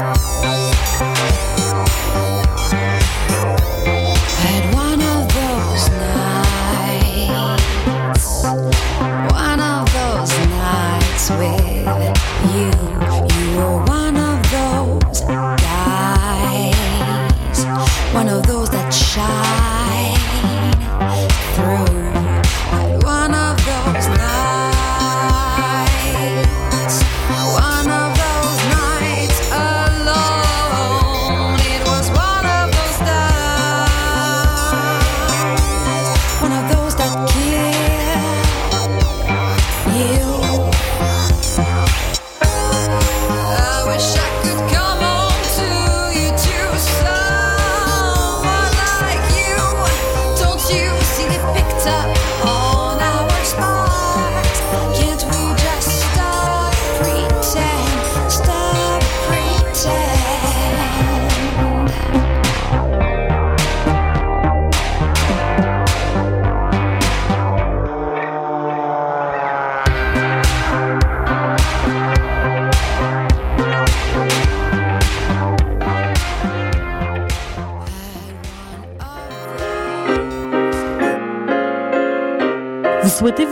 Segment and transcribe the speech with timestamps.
[0.00, 0.39] Had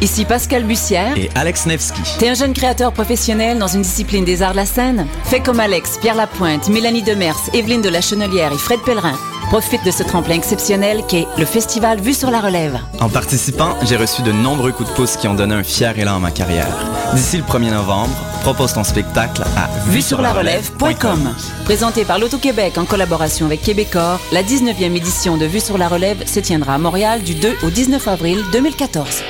[0.00, 1.16] Ici Pascal Bussière.
[1.16, 2.00] Et Alex Nevsky.
[2.18, 5.06] T'es un jeune créateur professionnel dans une discipline des arts de la scène?
[5.24, 9.18] Fais comme Alex, Pierre Lapointe, Mélanie Demers, Evelyne de la Chenelière et Fred Pellerin.
[9.48, 12.78] Profite de ce tremplin exceptionnel qu'est le festival Vue sur la Relève.
[13.00, 16.16] En participant, j'ai reçu de nombreux coups de pouce qui ont donné un fier élan
[16.16, 16.66] à ma carrière.
[17.14, 21.34] D'ici le 1er novembre, propose ton spectacle à Vue sur la relève.com.
[21.64, 26.26] Présenté par l'Auto-Québec en collaboration avec Québecor, la 19e édition de Vue sur la Relève
[26.26, 29.22] se tiendra à Montréal du 2 au 19 avril 2014.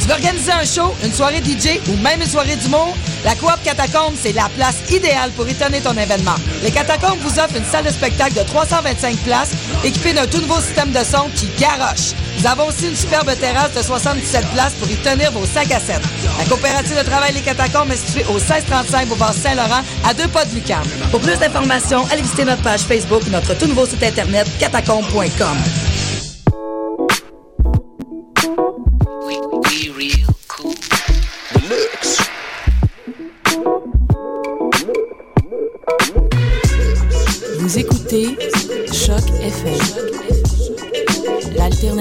[0.00, 2.94] Tu veux organiser un show, une soirée DJ ou même une soirée d'humour?
[3.24, 6.34] La Coop Catacombe, c'est la place idéale pour étonner ton événement.
[6.62, 9.52] Les Catacombes vous offrent une salle de spectacle de 325 places
[9.82, 12.12] équipée d'un tout nouveau système de son qui garoche.
[12.38, 15.80] Nous avons aussi une superbe terrasse de 77 places pour y tenir vos 5 à
[15.80, 16.00] 7.
[16.38, 20.44] La coopérative de travail Les Catacombes est située au 1635 Boulevard Saint-Laurent à deux pas
[20.44, 20.82] de Lucam.
[21.10, 25.56] Pour plus d'informations, allez visiter notre page Facebook notre tout nouveau site internet catacombe.com.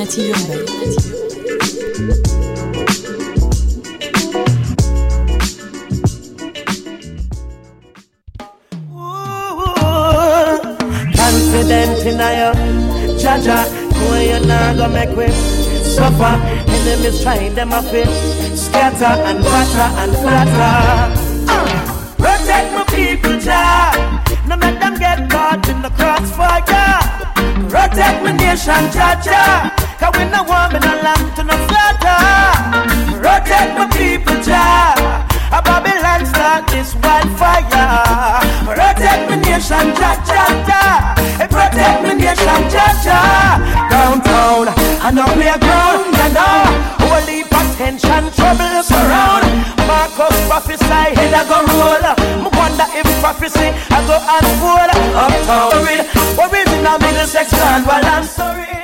[0.03, 1.94] l'alternative urbaine.
[11.16, 12.53] Confident in your
[13.18, 15.28] Jaja, know you not gonna make we
[15.84, 16.36] suffer.
[16.68, 18.08] Enemies trying them up it,
[18.58, 21.13] scatter and batter and flatter.
[21.47, 24.22] Uh, protect my people, Jah.
[24.47, 27.00] No let them get caught in the crossfire.
[27.69, 29.82] Protect my nation, Jaja.
[30.18, 32.19] We no want me no land to no slaughter.
[33.19, 34.95] Protect my people, Jah.
[35.54, 38.42] A Babylon start this wildfire.
[38.65, 40.83] Protect the nation, cha cha cha.
[41.38, 43.19] Hey, Protect the nation, cha cha.
[43.89, 44.68] Downtown,
[45.01, 46.57] I know playground, you know.
[47.06, 49.45] Holy potential, trouble surround.
[49.86, 52.06] Marcus prophesy, head I go roll.
[52.44, 54.89] Me wonder if prophecy I go unfold.
[55.13, 55.86] Uptown,
[56.42, 58.82] original middle sex land, well I'm sorry.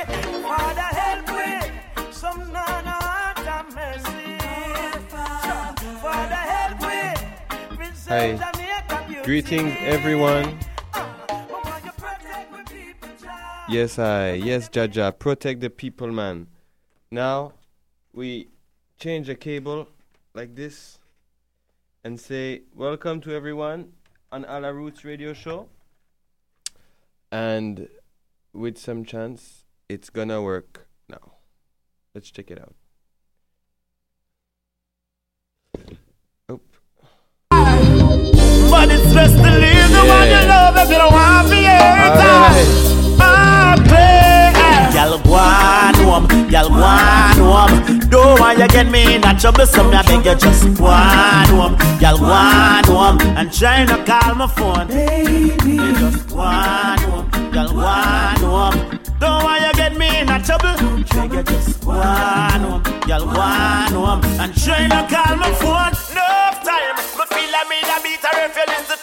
[8.10, 8.36] Hi.
[9.22, 10.58] Greetings, everyone.
[13.68, 14.32] Yes, I.
[14.32, 15.16] Yes, Jaja.
[15.16, 16.48] Protect the people, man.
[17.12, 17.52] Now,
[18.12, 18.48] we
[18.98, 19.86] change a cable
[20.34, 20.98] like this
[22.02, 23.92] and say welcome to everyone
[24.32, 25.68] on A La Roots radio show.
[27.30, 27.88] And
[28.52, 31.34] with some chance, it's gonna work now.
[32.12, 32.74] Let's check it out.
[38.70, 41.64] But it's best to leave the one you love if you don't want to be
[41.64, 42.90] hurt.
[44.94, 47.98] Y'all go on home, y'all go on home.
[48.10, 51.48] Don't want you get me in a trouble, so I beg you just go on
[51.48, 51.76] home.
[52.00, 54.86] Y'all go on home and try not call my phone.
[54.88, 59.00] Baby, just go on home, y'all go on home.
[59.18, 60.76] Don't want you get me in a trouble,
[61.12, 62.82] beg you just go on home.
[63.08, 65.92] Y'all go on home and try call my phone.
[66.14, 66.29] No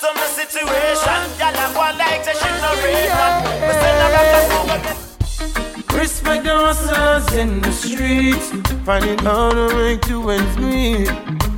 [0.10, 1.20] if you listen to my situation.
[1.40, 3.32] Y'all am one like say she no reason.
[3.62, 4.98] Me say no rock and roll again.
[6.00, 8.52] Respect the hustlers in the streets,
[8.86, 11.10] finding how to make two ends meet.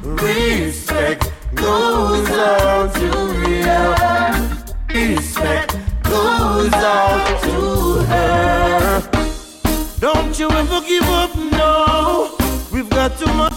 [0.04, 3.08] Respect goes out to
[3.50, 3.76] you.
[4.94, 9.10] Respect goes out to her.
[10.00, 12.36] Don't you ever give up, no.
[12.72, 13.49] We've got too much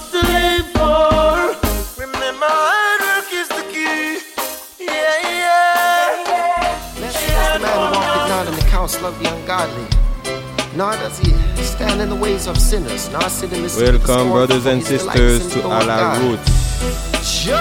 [9.00, 12.58] not in the counsel of the ungodly, nor does he stand in the ways of
[12.58, 16.22] sinners, nor sit in the Welcome, brothers and sisters, to the Lord A La God.
[16.22, 17.26] Roots.
[17.26, 17.54] Sure,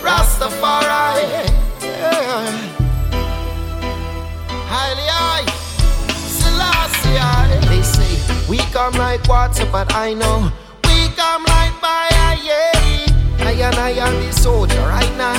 [0.00, 1.48] Rastafari.
[1.82, 2.50] Yeah.
[4.68, 5.46] Highly high.
[6.08, 7.18] Selassie.
[7.18, 7.60] I.
[7.68, 10.50] They say we come like water, but I know
[10.84, 12.36] we come like fire.
[12.42, 12.70] Yeah.
[13.40, 15.34] I and I am the soldier right now.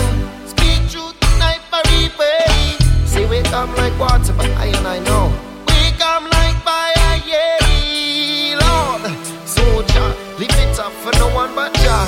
[0.46, 2.71] Speak truth tonight for repay.
[3.32, 5.32] We come like water, but I and I know
[5.68, 7.16] we come like fire.
[7.24, 8.60] Yeah.
[8.60, 9.08] Lord,
[9.48, 10.08] soldier,
[10.38, 12.06] live it up for no one but Jah.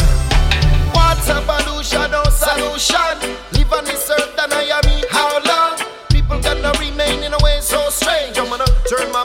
[0.91, 3.15] What's a pollution, no solution?
[3.53, 5.05] Live on this earth and I am me.
[5.11, 5.79] How long?
[6.09, 8.37] People gonna remain in a way so strange.
[8.37, 9.22] I'm gonna turn my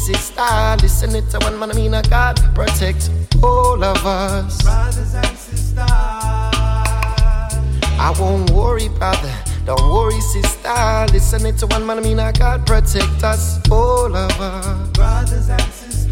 [0.00, 0.76] Sister.
[0.80, 3.10] Listen it to one man, I mean, a God protect
[3.42, 4.62] all of us.
[4.62, 5.78] Brothers and sisters.
[8.02, 9.32] I won't worry, brother.
[9.66, 11.06] Don't worry, sister.
[11.12, 14.88] Listen it to one man, I mean, I God protect us, all of us.
[14.90, 16.08] Brothers and sisters.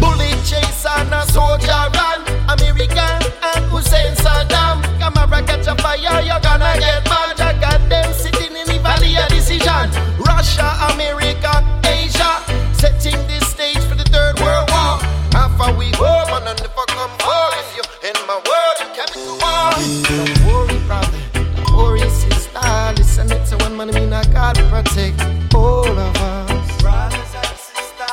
[0.00, 2.24] Bullet chase and a soldier run.
[2.48, 4.82] American and Hussein Saddam.
[4.98, 7.40] Camera catch a fire, you're gonna get mad.
[7.40, 8.39] I got them sitting in the
[8.82, 9.90] valley of decision.
[10.18, 12.32] Russia, America, Asia.
[12.72, 14.98] Setting the stage for the third world war.
[15.32, 17.46] Half a week war, man, I never come for.
[17.60, 19.70] If you in my world, you can't be war.
[20.08, 21.20] Don't worry, brother.
[21.32, 22.60] Don't worry, sister.
[22.96, 25.20] Listen it to one man, I mean, I God protect
[25.54, 26.82] all of us.
[26.82, 28.10] Brothers and sisters.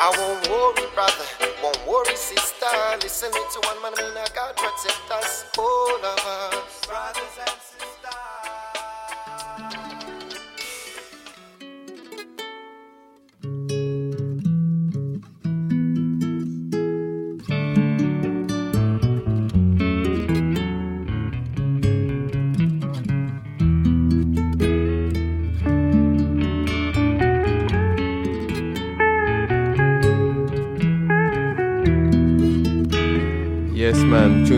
[0.00, 1.26] I won't worry, brother.
[1.62, 2.66] Won't worry, sister.
[3.02, 6.57] Listen to one man, I mean, I God protect us, all of us.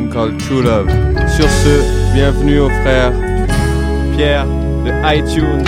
[0.00, 0.88] Tune called True Love.
[1.28, 3.12] Sur ce, bienvenue au frère
[4.16, 5.64] Pierre de iTunes,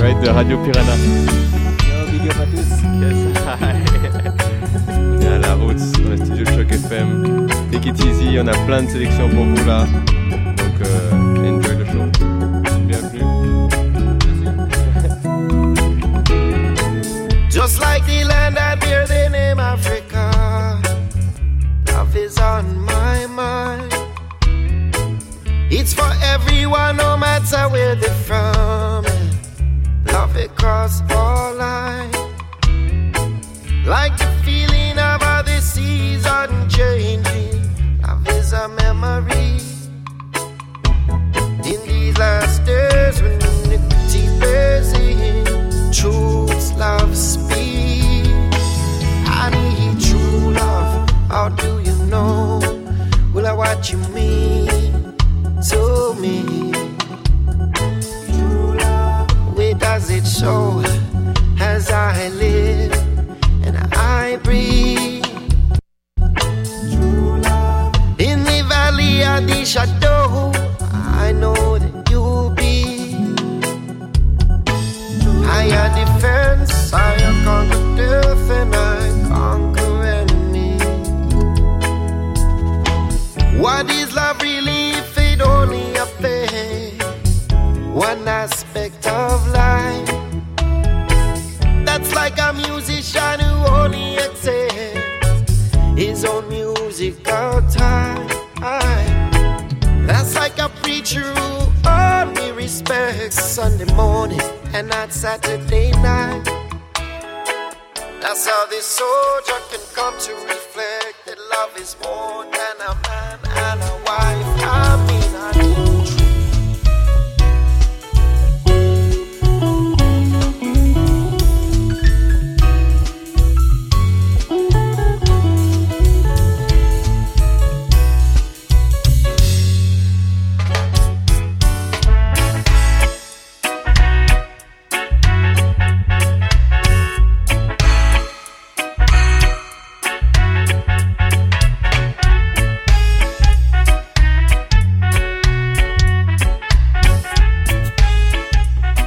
[0.00, 0.94] right, de Radio Piranha.
[2.10, 2.70] big up à tous.
[3.00, 3.74] Yes, hi.
[5.16, 7.46] On est à la route, dans le studio Choc FM.
[7.72, 9.86] Take it easy, on a plein de sélections pour vous là.
[27.54, 28.63] Matter where they're from.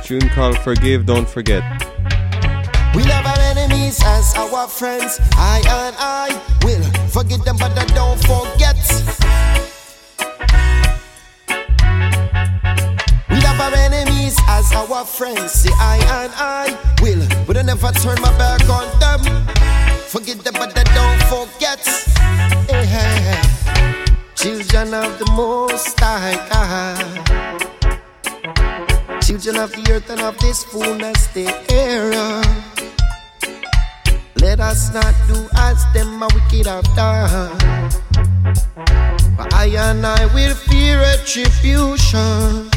[0.08, 1.62] Tune called Forgive, Don't Forget.
[2.96, 5.20] We love our enemies as our friends.
[5.34, 6.30] I and I
[6.64, 8.78] will forget them, but I don't forget.
[13.30, 15.52] We love our enemies as our friends.
[15.52, 19.46] Say I and I will, but I never turn my back on them.
[20.08, 21.86] Forget them, but I don't forget.
[22.70, 24.06] Hey, hey, hey.
[24.36, 27.67] Children of the Most High God.
[29.27, 32.48] Children of the earth and of this fullness thereof.
[34.39, 37.51] Let us not do as them a wicked have done.
[39.36, 42.72] But I and I will fear retribution.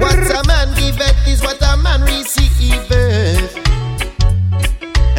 [0.00, 3.58] What a man giveth is what a man receiveth.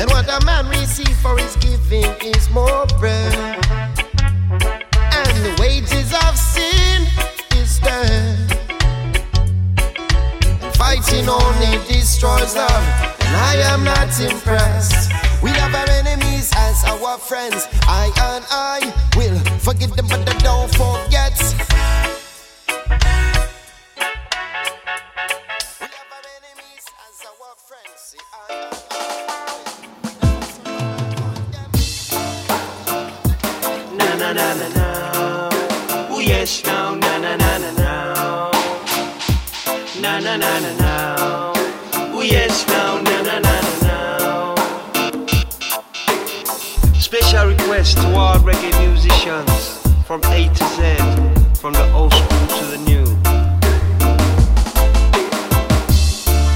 [0.02, 3.36] And what a man receive for his giving is more bread.
[5.14, 6.75] And the wages of sin
[11.16, 12.84] Fighting only destroys love,
[13.22, 15.14] and I am not impressed.
[15.42, 17.68] We love our enemies as our friends.
[17.88, 21.40] I and I will forgive them, but they don't forget.
[25.80, 28.16] We love our enemies as our friends.
[33.98, 34.88] Na na na na na.
[36.12, 38.52] Oh yes now, na na na na na.
[40.02, 40.85] Na na na na
[47.96, 50.98] to all reggae musicians from A to Z,
[51.60, 53.06] from the old school to the new.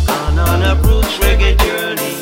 [0.09, 2.17] On on a roots reggae journey.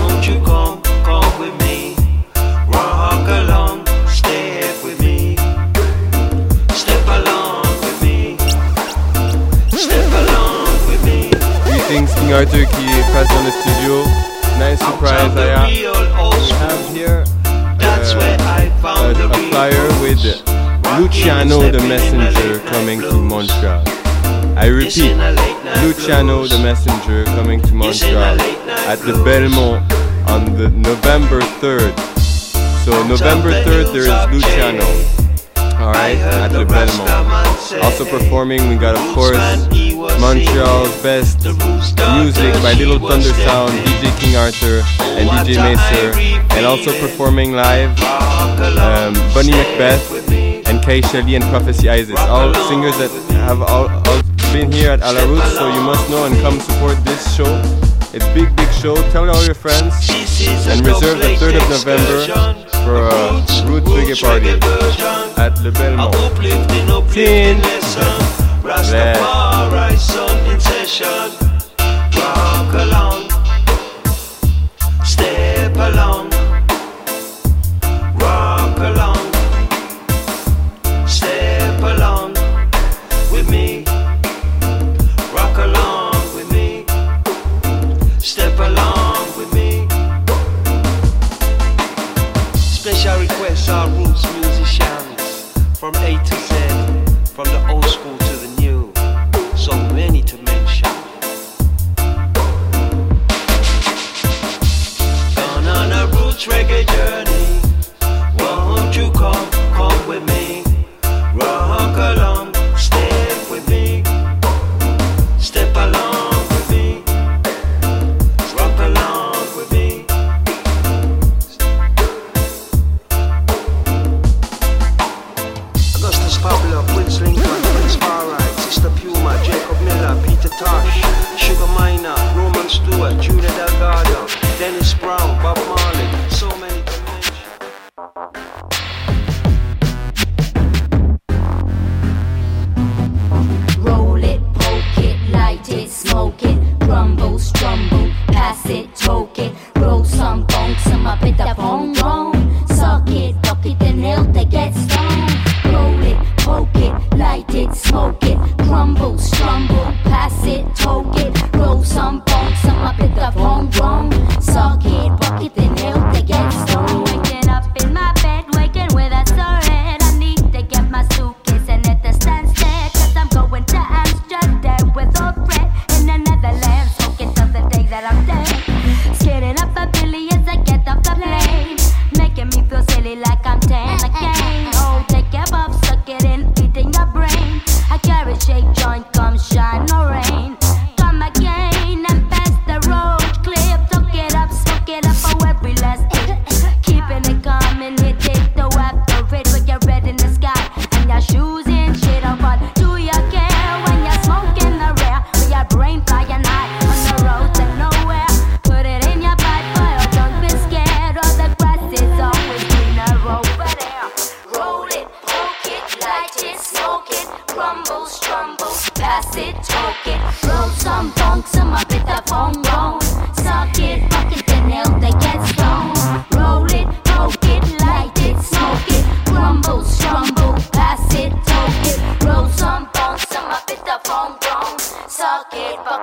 [0.00, 1.94] Won't you come, come with me?
[2.68, 5.36] Rock along, step with me.
[6.72, 8.36] Step along with me.
[9.70, 11.30] Step along with me.
[11.64, 14.04] Greetings, King Arthur qui passe dans le studio.
[14.58, 15.34] Nice surprise.
[15.34, 17.39] We have here
[18.00, 20.24] That's where I a, found the a flyer with
[20.98, 23.82] Luciano the Messenger coming to Montreal.
[24.56, 25.12] I repeat,
[25.84, 28.40] Luciano the Messenger coming to Montreal
[28.88, 29.84] at the Belmont
[30.30, 31.92] on the November 3rd.
[32.86, 34.86] So November 3rd there is Luciano.
[35.78, 37.49] Alright, at the Belmont.
[37.72, 39.36] Also performing we got of course
[40.18, 46.18] Montreal's best music by Little Thunder Sound, DJ King Arthur and DJ Macer.
[46.56, 50.28] And also performing live um, Bunny Macbeth
[50.66, 52.18] and Kay Shelley and Prophecy Isis.
[52.18, 53.10] All singers that
[53.46, 54.22] have all, all
[54.52, 57.62] been here at A La Roots, so you must know and come support this show.
[58.12, 58.96] It's big, big show.
[59.10, 59.94] Tell all your friends
[60.66, 64.50] and reserve the 3rd of November for a Roots Reggae party
[65.40, 66.14] at Le Belmont.
[66.14, 66.90] uplifting,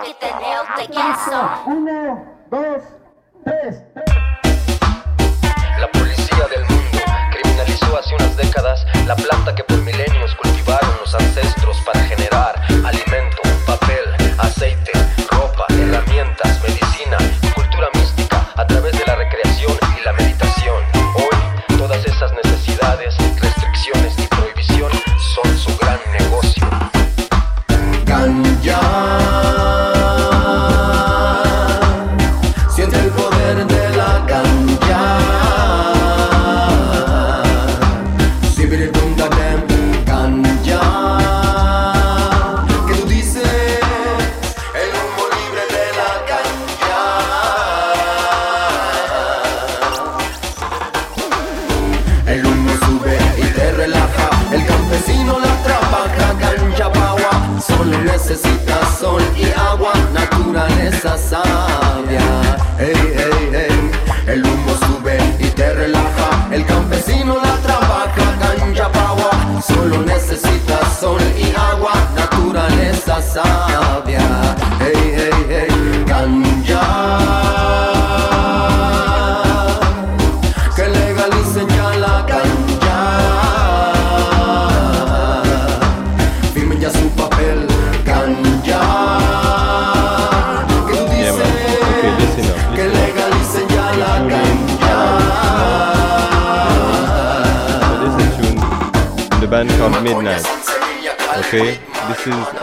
[0.03, 1.49] que tenía queso.
[1.65, 2.81] Uno, dos,
[3.43, 4.15] tres, tres.
[5.79, 6.99] La policía del mundo
[7.31, 9.63] criminalizó hace unas décadas la planta que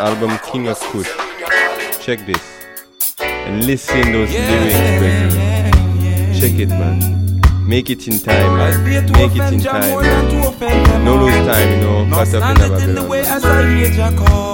[0.05, 1.09] album King of Kush.
[1.99, 2.43] Check this.
[3.21, 5.35] And listen those lyrics,
[6.39, 7.41] Check it, man.
[7.67, 8.85] Make it in time, man.
[9.13, 10.03] Make it in time.
[10.61, 11.05] Man.
[11.05, 12.07] No lose time, you know.
[12.11, 14.54] Pass up in the Babylon.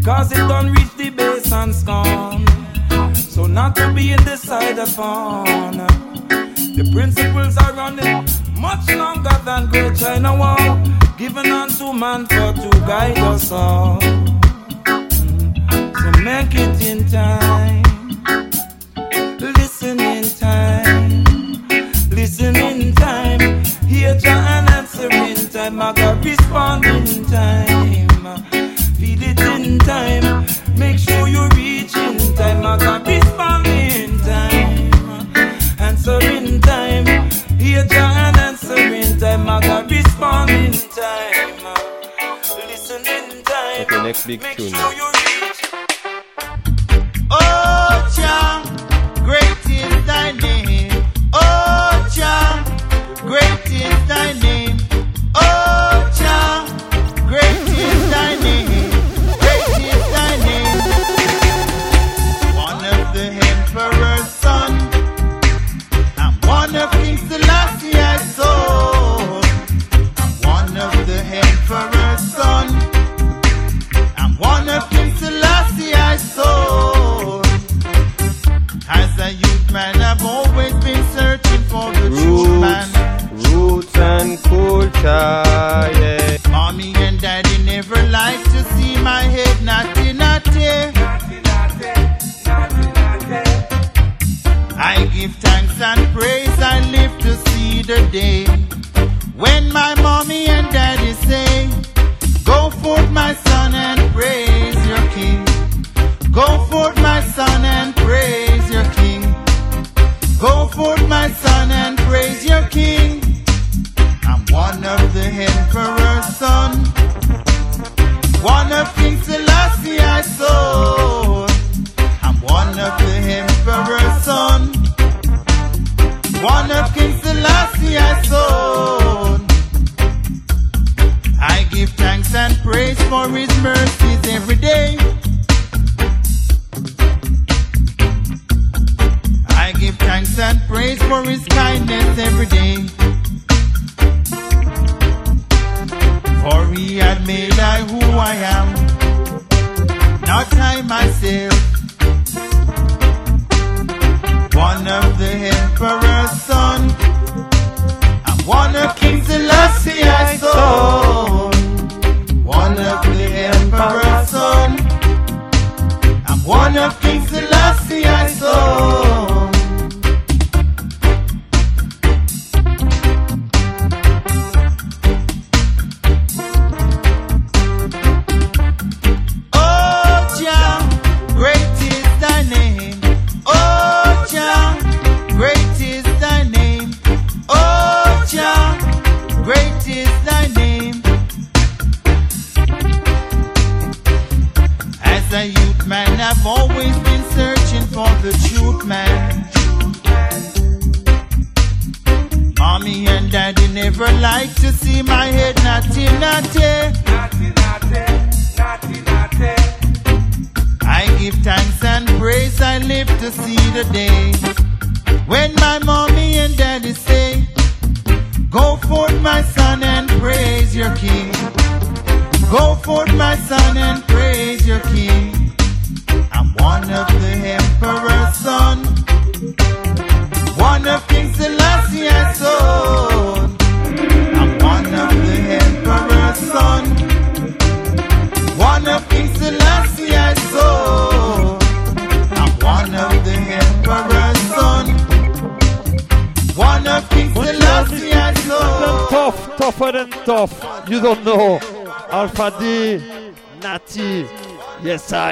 [0.00, 2.46] because it don't reach the base and scorn.
[3.14, 5.76] So not to be in the side of upon.
[6.78, 8.26] The principles are running
[8.58, 10.80] much longer than Great China Wall,
[11.18, 14.00] given unto man for to guide us all.
[16.00, 17.82] So make it in time,
[19.38, 21.24] listen in time,
[22.08, 23.62] listen in time.
[23.86, 27.69] Hear John answer in time, I got respond in time.
[44.10, 45.29] next big tune.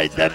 [0.06, 0.30] Them.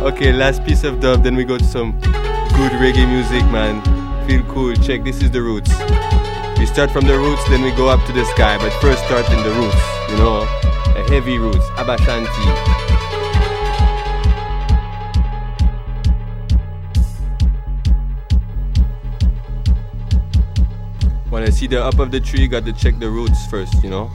[0.00, 3.82] Okay, last piece of dub, then we go to some good reggae music, man.
[4.26, 4.74] Feel cool.
[4.76, 5.70] Check, this is the roots.
[6.58, 9.28] We start from the roots, then we go up to the sky, but first start
[9.28, 9.76] in the roots,
[10.08, 10.40] you know,
[10.94, 12.85] the heavy roots, Aba Shanti.
[21.56, 24.10] See the up of the tree, got to check the roots first, you know.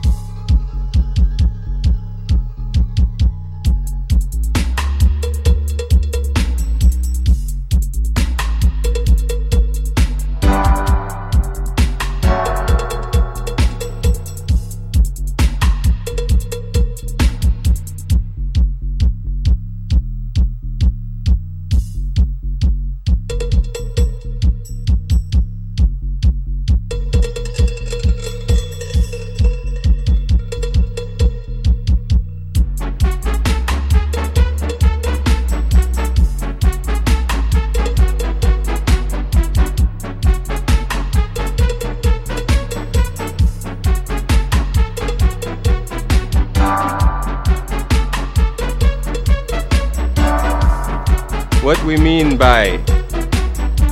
[51.62, 52.76] What we mean by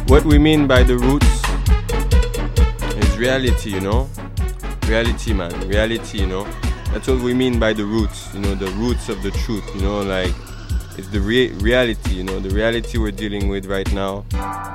[0.09, 1.41] what we mean by the roots
[2.99, 4.11] is reality you know?
[4.89, 5.53] Reality man.
[5.69, 6.45] Reality you know?
[6.93, 8.57] That's what we mean by the roots you know?
[8.57, 10.01] The roots of the truth you know?
[10.01, 10.35] Like
[10.99, 12.41] it's the rea- reality you know?
[12.41, 14.25] The reality we're dealing with right now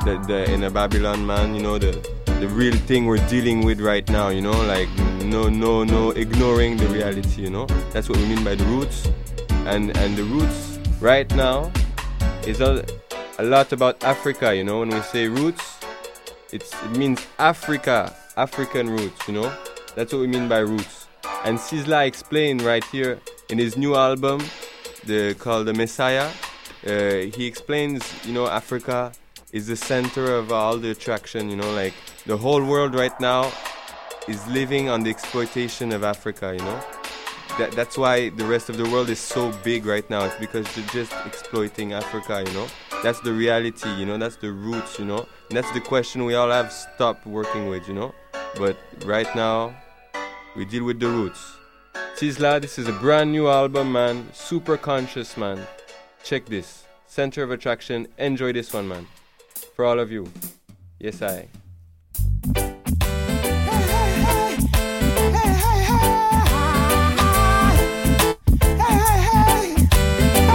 [0.05, 1.77] the, the in a babylon man you know?
[1.77, 1.91] The
[2.39, 4.57] the real thing we're dealing with right now you know?
[4.67, 4.87] Like
[5.25, 7.65] no no no ignoring the reality you know?
[7.91, 9.09] That's what we mean by the roots.
[9.65, 11.73] And and the roots right now
[12.45, 12.85] is a,
[13.39, 14.79] a lot about Africa, you know.
[14.79, 15.79] When we say roots,
[16.51, 19.51] it's, it means Africa, African roots, you know.
[19.95, 21.07] That's what we mean by roots.
[21.43, 24.43] And Sizzla explained right here in his new album,
[25.05, 26.29] the called The Messiah.
[26.85, 29.11] Uh, he explains, you know, Africa
[29.51, 31.93] is the center of all the attraction, you know, like
[32.25, 33.51] the whole world right now
[34.27, 36.83] is living on the exploitation of Africa, you know?
[37.57, 40.25] That, that's why the rest of the world is so big right now.
[40.25, 42.67] It's because they're just exploiting Africa, you know?
[43.01, 44.17] That's the reality, you know?
[44.17, 45.25] That's the roots, you know?
[45.47, 48.13] And that's the question we all have stopped working with, you know?
[48.57, 49.73] But right now,
[50.57, 51.55] we deal with the roots.
[52.15, 54.27] Sizzla, this is a brand new album, man.
[54.33, 55.65] Super conscious, man.
[56.23, 56.83] Check this.
[57.07, 58.07] Center of attraction.
[58.17, 59.07] Enjoy this one, man.
[59.75, 60.29] For all of you.
[60.99, 61.47] Yes, I.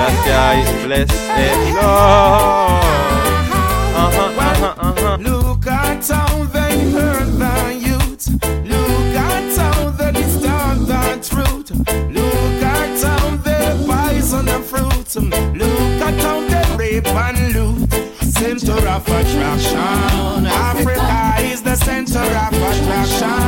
[0.01, 1.85] Bless guys, bless and Lord.
[4.01, 5.17] Uh-huh, uh-huh, uh-huh.
[5.21, 8.25] Look at how they hurt the youth.
[8.65, 11.71] Look at how they distort the truth.
[12.17, 15.15] Look at how they poison the fruit.
[15.55, 17.93] Look at how they rape and loot.
[18.23, 20.47] Center of attraction.
[20.47, 23.41] Africa is the center of attraction.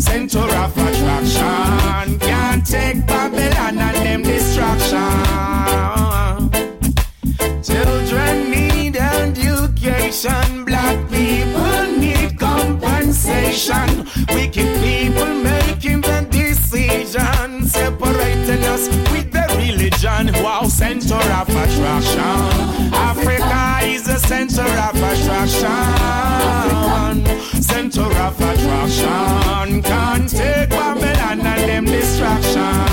[0.00, 2.18] Center of attraction.
[2.18, 4.22] Can't take Babylon and them
[7.62, 10.64] Children need education.
[10.64, 14.06] Black people need compensation.
[14.28, 20.32] Wicked people making the decision, separating us with the religion.
[20.42, 22.40] Wow, center of attraction.
[22.92, 25.70] Africa is the center of attraction.
[27.62, 29.82] Center of attraction.
[29.82, 32.89] Can't take Babylon and them distraction.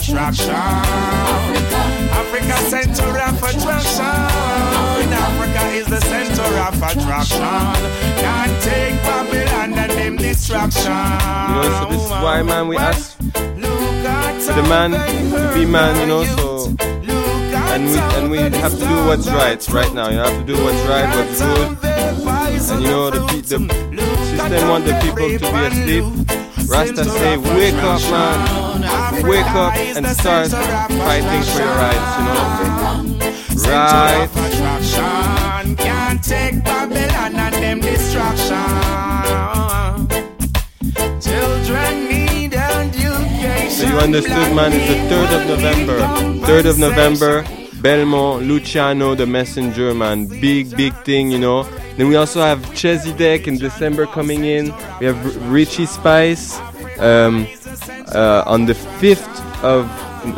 [0.00, 0.50] Attraction.
[0.50, 1.76] Africa,
[2.20, 4.04] Africa center of attraction.
[5.12, 7.40] Africa is the center of attraction.
[8.22, 10.92] Can't take Babylon and them distraction.
[10.92, 16.00] You know, so this is why, man, we ask for the man to be man,
[16.00, 16.74] you know, so.
[17.72, 20.08] And we, and we have to do what's right right now.
[20.10, 21.78] You have to do what's right, what's good.
[22.72, 23.68] And you know, the, the system
[24.68, 26.39] want the people to be asleep.
[26.70, 28.38] Rasta say, wake up, man.
[29.26, 32.46] Wake up and start fighting for your rights, you know.
[33.66, 34.28] Right.
[35.76, 38.56] Can't take Babylon and them distraction.
[41.20, 43.70] Children need education.
[43.70, 45.98] So you understood, man, it's the 3rd of November.
[46.46, 47.44] 3rd of November,
[47.82, 50.26] Belmont, Luciano, the messenger, man.
[50.26, 51.66] Big, big thing, you know.
[52.00, 54.72] Then we also have Chezidek in December coming in.
[55.00, 56.58] We have R- Richie Spice
[56.98, 57.46] um,
[58.14, 59.84] uh, on the 5th of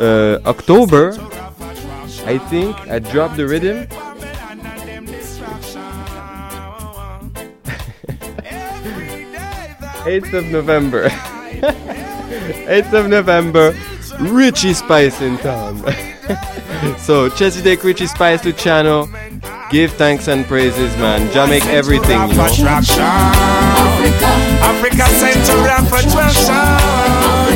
[0.01, 1.13] uh, October.
[2.27, 3.87] I think I dropped the rhythm.
[10.05, 11.11] Eighth of November.
[12.67, 13.73] 8th of November,
[14.19, 15.77] Richie Spice in town.
[16.99, 19.07] so, Chezidek, Richie Spice, Luciano,
[19.73, 21.33] give thanks and praises, man.
[21.33, 22.45] Jah make everything, you know.
[22.45, 23.01] Attraction.
[24.61, 26.55] Africa center of attraction.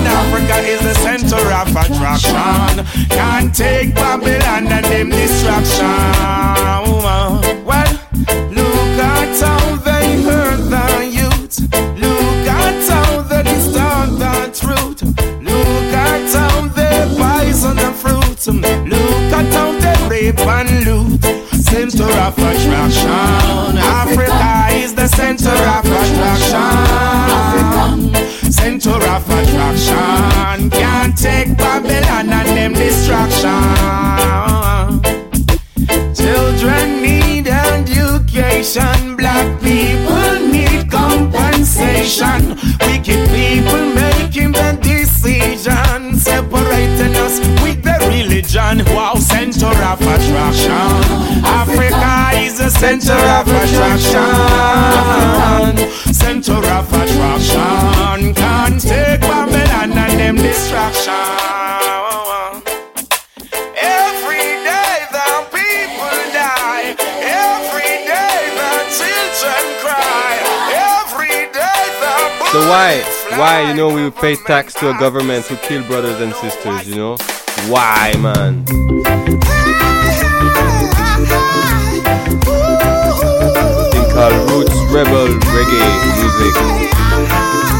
[0.08, 2.86] Africa is the center of attraction.
[3.10, 5.84] Can't take Babylon and them distraction.
[7.04, 7.42] Well,
[8.50, 10.86] look at how they hurt the
[11.20, 11.60] youth.
[12.00, 15.02] Look at how they distort the truth.
[15.42, 18.46] Look at how they poison the fruit.
[18.88, 21.45] Look at how they rape and loot.
[21.76, 23.76] Center of attraction.
[23.76, 26.72] Africa is the center of attraction.
[28.50, 30.70] Center of attraction.
[30.70, 33.60] Can't take Babylon and them distraction.
[36.14, 39.16] Children need education.
[39.16, 42.56] Black people need compensation.
[42.86, 44.78] Wicked people making the
[48.36, 48.84] religion.
[48.94, 50.70] Wow, center of attraction.
[51.44, 54.22] Africa is the center of attraction.
[56.12, 58.34] Center of attraction.
[58.34, 61.55] Can't take Babylon and them distraction.
[72.68, 73.00] Why,
[73.38, 76.96] why, you know, we pay tax to a government who kill brothers and sisters, you
[76.96, 77.16] know?
[77.68, 78.64] Why, man?
[83.92, 85.86] Thing called Roots Rebel Reggae
[86.18, 87.75] Music.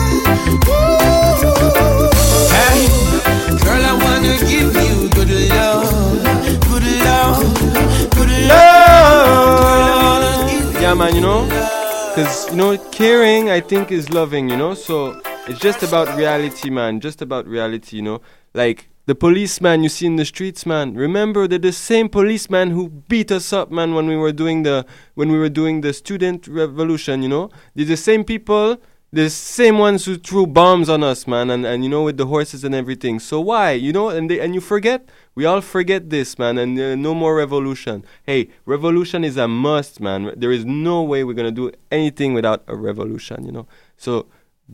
[12.17, 14.73] Because, you know, caring, I think, is loving, you know?
[14.73, 16.99] So it's just about reality, man.
[16.99, 18.23] Just about reality, you know?
[18.55, 20.95] Like, the policeman you see in the streets, man.
[20.95, 24.87] Remember, they're the same policeman who beat us up, man, when we were doing the
[25.15, 27.23] when we were doing the student revolution.
[27.23, 28.79] You know, they're the same people,
[29.17, 32.27] the same ones who threw bombs on us, man, and, and you know with the
[32.27, 33.19] horses and everything.
[33.19, 35.09] So why, you know, and they, and you forget.
[35.35, 38.05] We all forget this, man, and uh, no more revolution.
[38.25, 40.35] Hey, revolution is a must, man.
[40.37, 43.67] There is no way we're gonna do anything without a revolution, you know.
[43.97, 44.27] So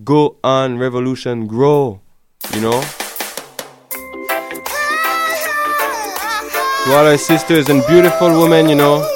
[0.03, 2.01] go on, revolution, grow,
[2.53, 2.83] you know.
[6.85, 9.09] To all our sisters and beautiful women, you know.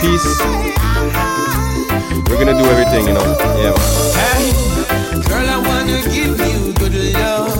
[0.00, 0.61] Peace.
[2.44, 3.22] Gonna do everything, you know.
[3.56, 3.70] Yeah.
[4.18, 4.42] man.
[5.28, 7.54] Girl, I wanna give you good love,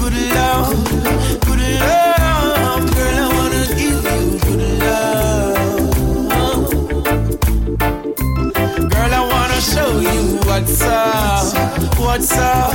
[0.00, 0.72] good love,
[1.44, 2.80] good love.
[2.96, 5.60] Girl, I wanna give you good love.
[8.88, 11.44] Girl, I wanna show you what's up,
[11.98, 12.72] what's up,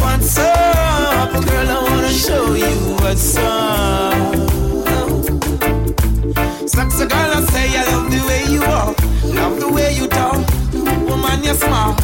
[0.00, 1.30] what's up.
[1.44, 4.14] Girl, I wanna show you what's up.
[6.66, 10.33] Sexy girl, I say I love the way you walk, love the way you talk.
[11.34, 12.00] Woman, you're smart.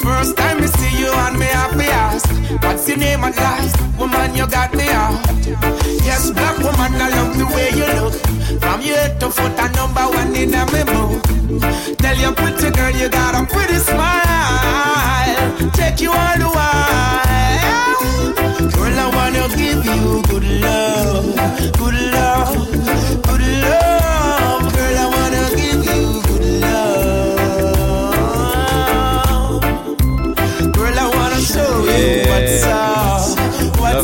[0.00, 2.28] First time I see you and me happy ask
[2.62, 3.80] What's your name at last?
[3.98, 5.18] Woman, you got me out.
[6.04, 8.12] Yes, black woman, I love the way you look.
[8.60, 11.20] From your head to foot, a number one in a memo
[11.96, 15.70] Tell your pretty girl you got a pretty smile.
[15.72, 17.96] Take you all the while.
[18.76, 21.34] Girl, I wanna give you good love
[21.78, 23.89] Good love, good love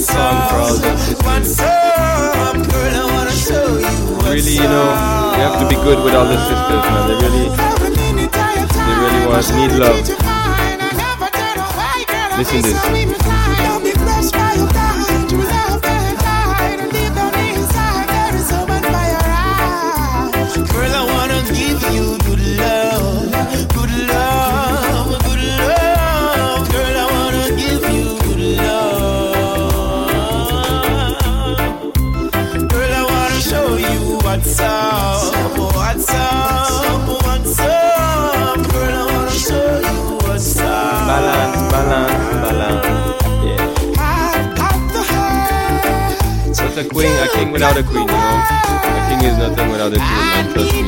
[0.07, 1.27] song for all the up, sisters.
[1.27, 3.97] what's up Girl, I wanna show you
[4.31, 4.89] Really, you know,
[5.35, 7.09] you have to be good with all the sisters, man.
[7.09, 7.47] They really,
[8.87, 10.27] they really want need love.
[12.39, 13.46] Listen this.
[46.77, 47.07] A queen?
[47.07, 48.13] A king without a queen, you know?
[48.13, 50.53] A king is nothing without a queen, man.
[50.53, 50.83] Trust me.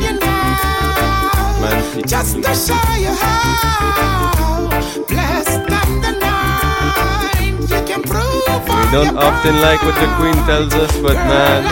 [1.61, 2.03] Man, see.
[2.03, 4.69] Just to show you how
[5.07, 7.57] blessed I'm the night.
[7.71, 11.63] You can prove We don't often like what the queen tells us, but man,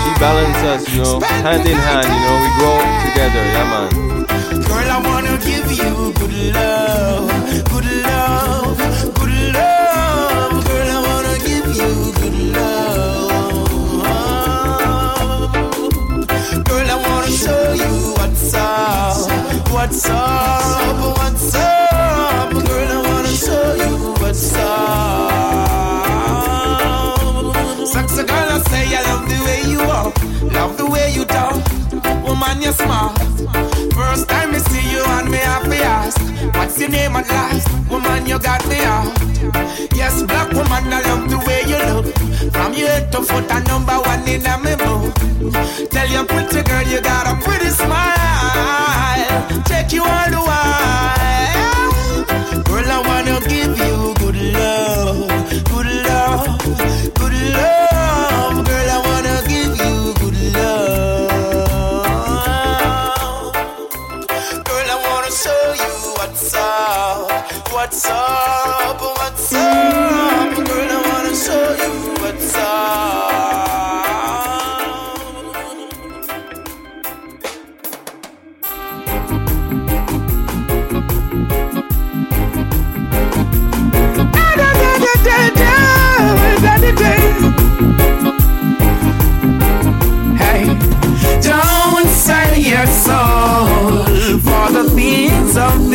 [0.00, 3.90] she balances us, you know, hand in hand, you know, we grow together, yeah, man.
[4.64, 7.28] Girl, I wanna give you good love,
[7.68, 8.78] good love,
[9.14, 10.61] good love.
[17.42, 19.16] Show you what's up,
[19.70, 22.52] what's up, what's up.
[22.52, 25.32] Girl, I wanna show you what's up.
[27.86, 30.14] Sexy girl, I say I love the way you walk,
[30.52, 31.56] love the way you talk.
[32.24, 33.18] Woman, you're smart.
[33.96, 36.20] First time I see you and me happy ask
[36.54, 37.68] What's your name at last?
[37.90, 39.12] Woman, you got me out
[39.94, 42.06] Yes, black woman, I love the way you look
[42.52, 45.11] From your head to foot, a number one in a memo
[45.50, 49.62] Tell your pretty girl you got a pretty smile.
[49.64, 52.24] Take you all the while.
[52.64, 55.28] Girl, I wanna give you good love
[55.70, 56.58] Good love,
[57.14, 58.64] good love.
[58.66, 61.82] Girl, I wanna give you good love.
[64.64, 68.81] Girl, I wanna show you what's up, what's up,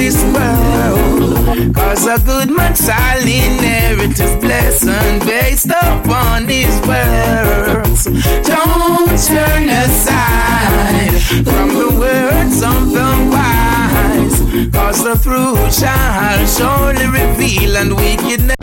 [0.08, 1.76] this world.
[1.76, 8.06] Cause a good man shall inherit his blessing based upon his words.
[8.48, 11.12] Don't turn aside
[11.48, 14.38] from the words of the wise.
[14.72, 18.56] Cause the fruit shall surely reveal and wickedness.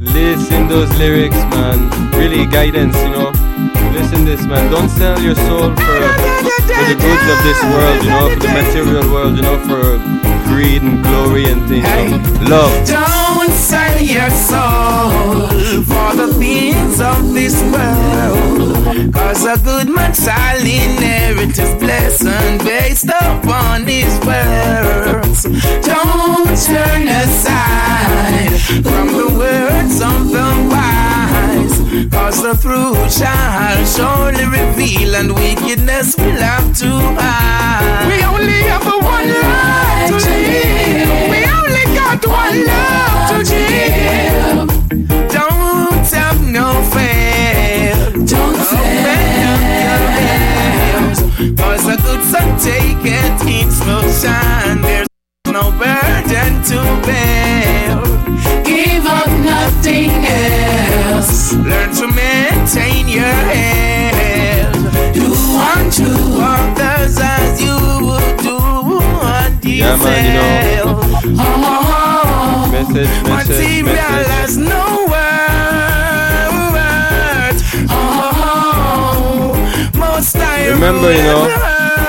[0.00, 1.78] Listen those lyrics, man.
[2.12, 3.45] Really guidance, you know.
[3.96, 4.70] Listen this, man.
[4.70, 8.48] Don't sell your soul for, for the goods of this world, you know, for the
[8.48, 9.96] material world, you know, for
[10.50, 11.88] greed and glory and things.
[12.46, 12.66] No.
[12.66, 13.15] Love.
[13.96, 15.48] Sell your soul
[15.84, 19.14] for the things of this world.
[19.14, 25.44] Cause a good man shall inherit his blessing based upon his words.
[25.86, 32.10] Don't turn aside from the words of the wise.
[32.12, 38.08] Cause the fruit shall surely reveal and wickedness will have to hide.
[38.08, 41.25] We only have a one life to live.
[42.06, 44.68] We only got one love to give.
[45.32, 47.94] Don't have no fear.
[48.24, 49.56] Don't fear.
[51.56, 54.82] Cause a good sun taketh its will shine.
[54.82, 55.08] There's
[55.46, 58.00] no burden to bear.
[58.64, 61.52] Give up nothing else.
[61.54, 64.74] Learn to maintain your health.
[65.14, 65.26] Do
[65.74, 66.06] unto
[66.40, 67.76] others as you
[68.06, 71.05] would do unto Yeah, man, you know.
[72.88, 74.56] Message, message, message.
[74.58, 75.16] no worth.
[77.90, 81.46] Oh, most I Remember, you know,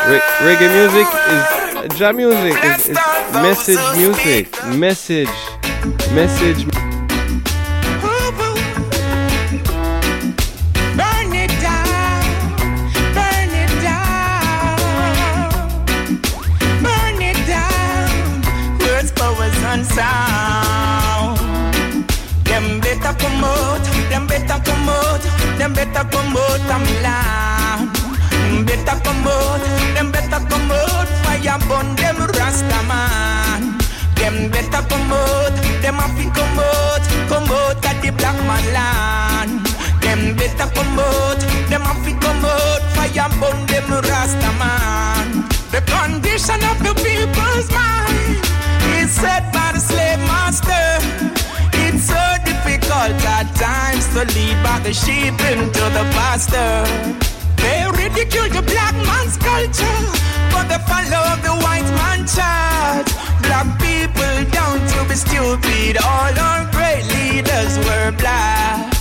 [0.08, 1.44] re- reggae music is
[1.98, 2.90] jam music, is
[3.34, 5.30] message music, message,
[6.14, 6.66] message.
[54.64, 56.86] Back the sheep into the pasture.
[57.58, 60.02] They ridicule the black man's culture,
[60.52, 63.08] but they follow of the white man chart.
[63.42, 68.94] Black people down to be stupid, all our great leaders were black.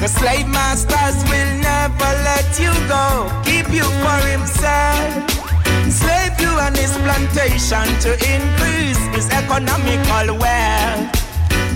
[0.00, 5.30] The slave masters will never let you go, keep you for himself.
[5.90, 11.17] Slave you on his plantation to increase his economical wealth.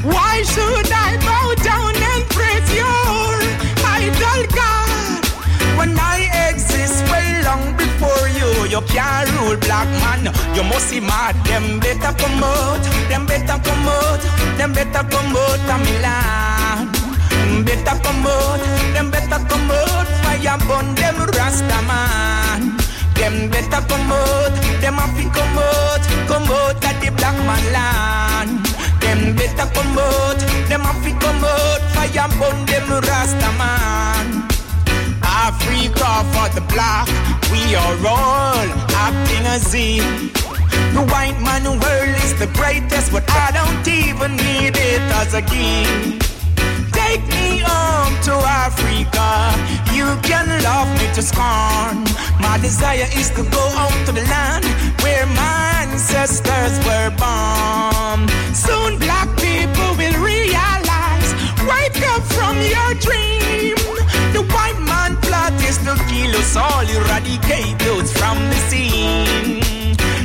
[0.03, 3.39] Why should I bow down and praise your
[3.87, 5.23] idol God
[5.79, 8.51] when I exist way long before you?
[8.67, 10.27] You can't rule black man.
[10.57, 11.37] You must see mad.
[11.47, 12.83] Them better come out.
[13.09, 14.19] Them better come out.
[14.59, 16.91] Them better come out of me land.
[17.65, 18.59] Better come out.
[18.95, 20.07] Them better come out.
[20.27, 22.77] Fire burn them Rasta man.
[23.15, 24.53] Them better come out.
[24.83, 26.03] Them have to come out.
[26.27, 28.72] Come out at the black man land.
[29.13, 30.39] Them better come out.
[30.71, 31.81] Them have to come out.
[31.93, 34.49] Fire burn them Rasta man.
[35.23, 37.07] Africa for the black,
[37.53, 40.33] we are all acting as if
[40.95, 45.43] the white man world is the greatest, but I don't even need it as a
[45.43, 46.42] gift.
[47.13, 48.33] Take me home to
[48.65, 49.29] Africa.
[49.93, 52.09] You can love me to scorn.
[52.41, 54.65] My desire is to go home to the land
[55.05, 58.25] where my ancestors were born.
[58.57, 61.31] Soon black people will realize.
[61.69, 63.77] Wake up from your dream.
[64.33, 69.61] The white man plot is to kill us all, eradicate those from the scene.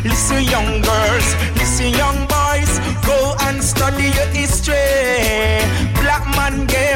[0.08, 1.28] Listen, young girls,
[1.60, 5.87] listen, young boys, go and study your history.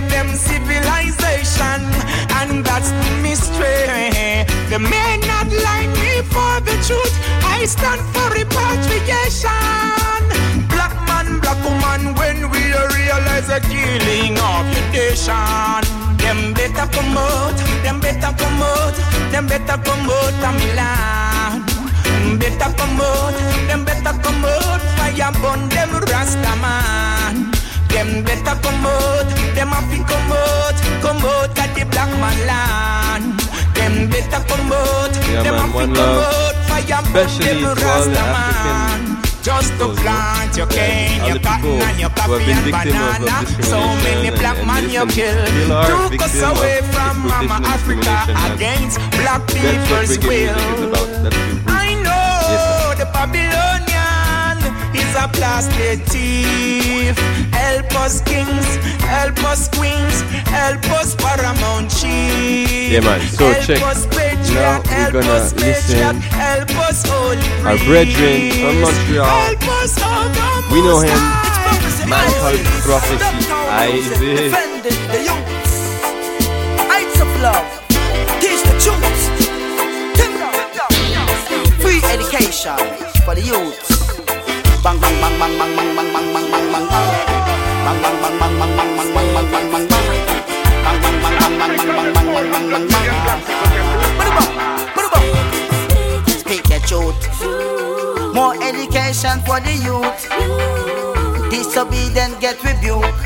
[0.02, 1.82] Gave them civilization,
[2.39, 4.10] and that's the mystery.
[4.70, 7.14] They may not like me for the truth,
[7.45, 9.52] I stand for repatriation.
[10.70, 15.84] Black man, black woman, when we realize the killing of your nation.
[16.18, 18.95] Them better come out, them better come out,
[19.32, 21.70] them better come out of me land.
[22.39, 23.34] Better come out,
[23.68, 27.61] them better come out, fire burn them Rasta man.
[27.91, 32.37] Them better come out, them have to come out, come out at the black man
[32.47, 33.39] land.
[33.75, 37.85] Them better come out, Yeah, them have to come out, fire Especially them to the
[37.85, 38.23] Rasta
[39.41, 43.37] Just to plant your cane, your cotton and your coffee and banana.
[43.63, 45.45] So many black man you kill.
[45.89, 48.15] Took us away from mama Africa
[48.53, 50.53] against black people's will.
[50.87, 51.09] about.
[51.23, 51.63] That's the root.
[51.67, 53.90] I know the Babylonian
[54.95, 57.17] is a plastic thief.
[57.51, 62.91] Help us kings, help us queens, help us paramount chief.
[62.91, 63.21] Yeah, man.
[63.21, 63.81] So help check.
[63.81, 64.05] us
[64.51, 69.25] Now we're help gonna us listen help us holy our brethren from Montreal.
[69.25, 71.51] Help us oh, all We know him.
[72.09, 73.23] Man called Prophecy.
[73.71, 74.19] Isaac.
[74.19, 75.71] Defending the youth.
[76.91, 77.67] Heights of love.
[78.41, 79.21] Teach the truth.
[81.81, 82.77] Free education
[83.23, 83.90] for the youth.
[84.84, 87.05] Bang bang bang bang bang bang bang bang bang bang bang bang.
[87.86, 90.05] Bang bang bang bang bang bang bang bang bang bang.
[96.39, 97.21] Speak the truth.
[98.34, 100.21] More education for the youth.
[101.51, 103.21] Disobedient get rebuke.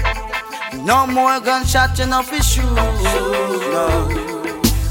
[0.83, 2.65] No more gunshots in off his shoes.
[3.71, 3.87] No.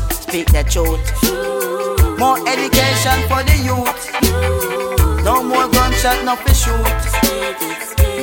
[0.08, 1.04] Speak the truth.
[2.18, 5.03] More education for the youth.
[5.34, 6.78] No more gunshot in off his shoot.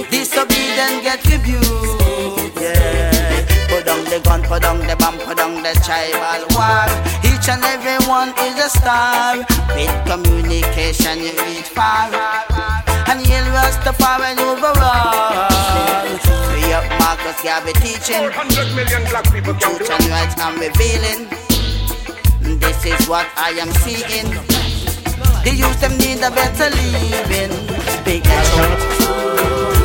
[0.09, 2.55] Disobedient get rebuke.
[2.55, 3.43] Yeah.
[3.67, 6.87] Put down the gun, put down the bomb, put down the tribal war.
[7.27, 9.43] Each and every one is a star.
[9.75, 12.07] With communication you reach far.
[13.11, 15.51] And he'll Rastafari overall.
[16.47, 18.23] Free up Marcus Garvey teaching.
[18.23, 21.27] 100 million black people Truth and rights I'm revealing.
[22.57, 24.60] This is what I am seeing.
[25.43, 27.49] The youth them need a better living.
[28.05, 28.83] Big truth.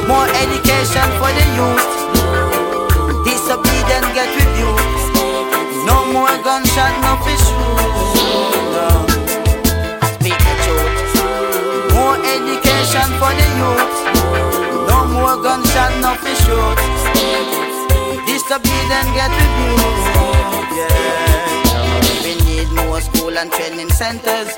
[0.07, 1.89] More education for the youth.
[3.25, 5.17] Disobedient get rebuked.
[5.89, 7.47] No more gunshot, no fish.
[10.21, 10.93] Speak the truth.
[11.97, 13.97] More education for the youth.
[14.93, 16.45] No more gunshot, no fish.
[18.29, 20.05] Disobedient get rebuked.
[20.77, 20.93] Yeah.
[22.23, 24.53] We need more school and training centers.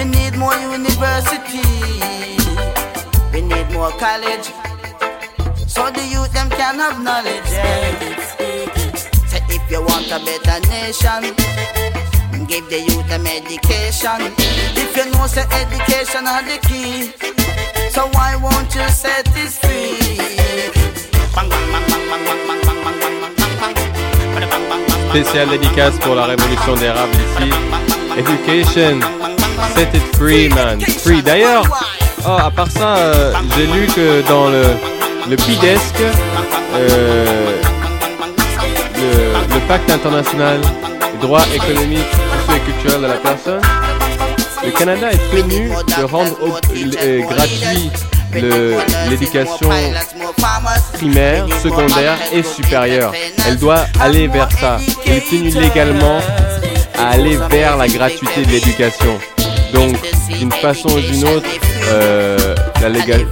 [0.00, 1.60] We need more university.
[3.34, 4.48] We need more college.
[5.68, 7.50] So the youth them can have knowledge.
[9.56, 11.36] If you want a better nation,
[12.48, 14.32] give the youth them education.
[14.72, 17.12] If you know say education are the key,
[17.90, 20.16] so why won't you set this free?
[25.10, 27.52] Spécial dédicace pour la révolution des ici.
[28.16, 29.39] Education
[29.74, 30.80] set it free, man.
[30.80, 31.22] Free.
[31.22, 31.64] D'ailleurs,
[32.24, 34.62] oh, à part ça, euh, j'ai lu que dans le,
[35.28, 35.94] le PIDESC,
[36.74, 37.60] euh,
[38.96, 40.60] le, pacte international
[41.12, 42.00] des droits économiques,
[42.46, 43.60] sociaux et culturels de la personne,
[44.64, 46.36] le Canada est tenu de rendre
[47.02, 47.90] euh, gratuit
[49.08, 49.70] l'éducation
[50.94, 53.12] primaire, secondaire et supérieure.
[53.46, 54.78] Elle doit aller vers ça.
[55.06, 56.18] Elle est tenue légalement
[56.98, 59.18] à aller vers la gratuité de l'éducation.
[59.72, 59.96] Donc,
[60.28, 61.46] d'une façon ou d'une autre,
[61.88, 63.26] euh, la légal...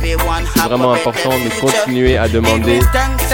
[0.54, 2.80] c'est vraiment important de continuer à demander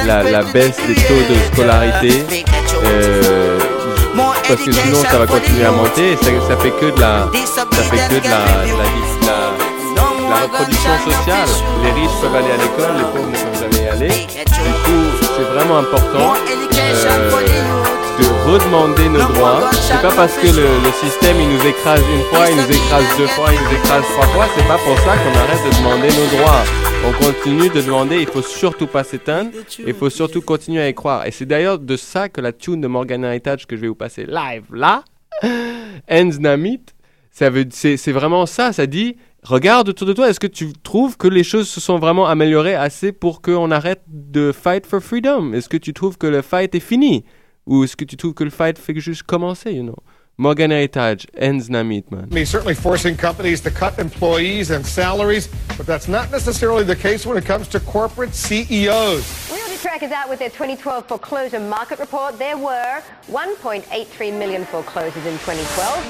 [0.04, 2.24] la, baisse des taux de scolarité.
[2.84, 3.58] euh,
[4.46, 7.28] parce que sinon ça va continuer à monter et ça, ça fait que de la
[7.54, 8.44] ça fait que de la,
[10.28, 11.48] la reproduction sociale.
[11.82, 14.08] Les riches peuvent aller à l'école, les pauvres ne peuvent jamais y aller.
[14.08, 16.34] Du coup, c'est vraiment important
[16.74, 17.83] euh,
[18.18, 19.70] de redemander nos droits.
[19.72, 23.04] C'est pas parce que le, le système il nous écrase une fois, il nous écrase
[23.18, 26.08] deux fois, il nous écrase trois fois, c'est pas pour ça qu'on arrête de demander
[26.08, 26.64] nos droits.
[27.06, 29.50] On continue de demander, il faut surtout pas s'éteindre,
[29.86, 31.26] il faut surtout continuer à y croire.
[31.26, 33.94] Et c'est d'ailleurs de ça que la tune de Morgan Heritage que je vais vous
[33.94, 35.04] passer live là,
[36.10, 36.82] Ends Namit,
[37.30, 41.44] c'est vraiment ça, ça dit, regarde autour de toi, est-ce que tu trouves que les
[41.44, 45.52] choses se sont vraiment améliorées assez pour qu'on arrête de fight for freedom?
[45.52, 47.24] Est-ce que tu trouves que le fight est fini?
[47.66, 49.96] Ou est-ce que tu trouves que le fight fait que juste commencer, you know
[50.36, 52.28] Morgan Heritage, Ends Namit, man.
[52.30, 57.24] Me certainly forcing companies to cut employees and salaries, but that's not necessarily the case
[57.24, 59.22] when it comes to corporate CEOs.
[59.48, 62.36] RealtyTrac is out with their 2012 foreclosure market report.
[62.36, 66.04] There were 1.83 million foreclosures in 2012.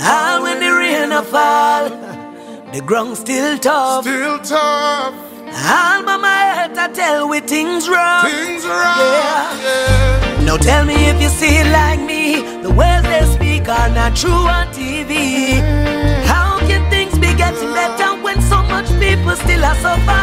[0.00, 1.90] And when the rain a fall,
[2.72, 4.04] the ground still tough.
[4.04, 5.27] Still tough.
[5.54, 8.24] All by my head I tell we things wrong.
[8.24, 8.98] Things wrong.
[8.98, 10.44] Yeah.
[10.44, 12.42] Now tell me if you see it like me.
[12.62, 15.60] The words they speak are not true on TV.
[15.60, 16.24] Mm.
[16.24, 20.22] How can things be getting better when so much people still are suffer?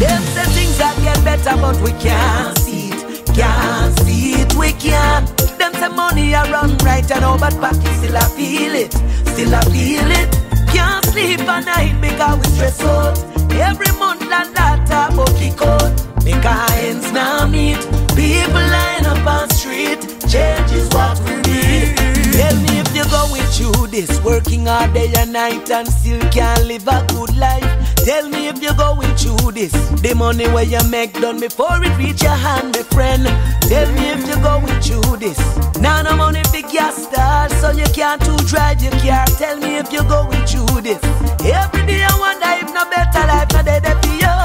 [0.00, 3.26] Them say things that get better, but we can't see it.
[3.34, 5.26] Can't see it, we can't.
[5.58, 8.92] Them say money I run right and all, but pocket still I feel it.
[9.32, 10.30] Still I feel it.
[10.72, 13.35] Can't sleep at night because we stress out.
[13.60, 15.92] Every month and that about kick out.
[16.24, 17.78] Make our ends now meet.
[18.14, 20.00] People line up on street.
[20.28, 21.96] Change is what we need.
[22.36, 26.20] Tell me if you go going through this, working all day and night and still
[26.30, 27.85] can't live a good life.
[28.06, 29.72] Tell me if you're going through this.
[29.98, 33.26] The money where you make done before it reach your hand, my friend.
[33.66, 35.34] Tell me if you're going through this.
[35.80, 39.26] Now no money for gas stars, so you can't to drive your car.
[39.42, 41.02] Tell me if you're going through this.
[41.42, 44.36] Every day I wonder if no better life no dead for you.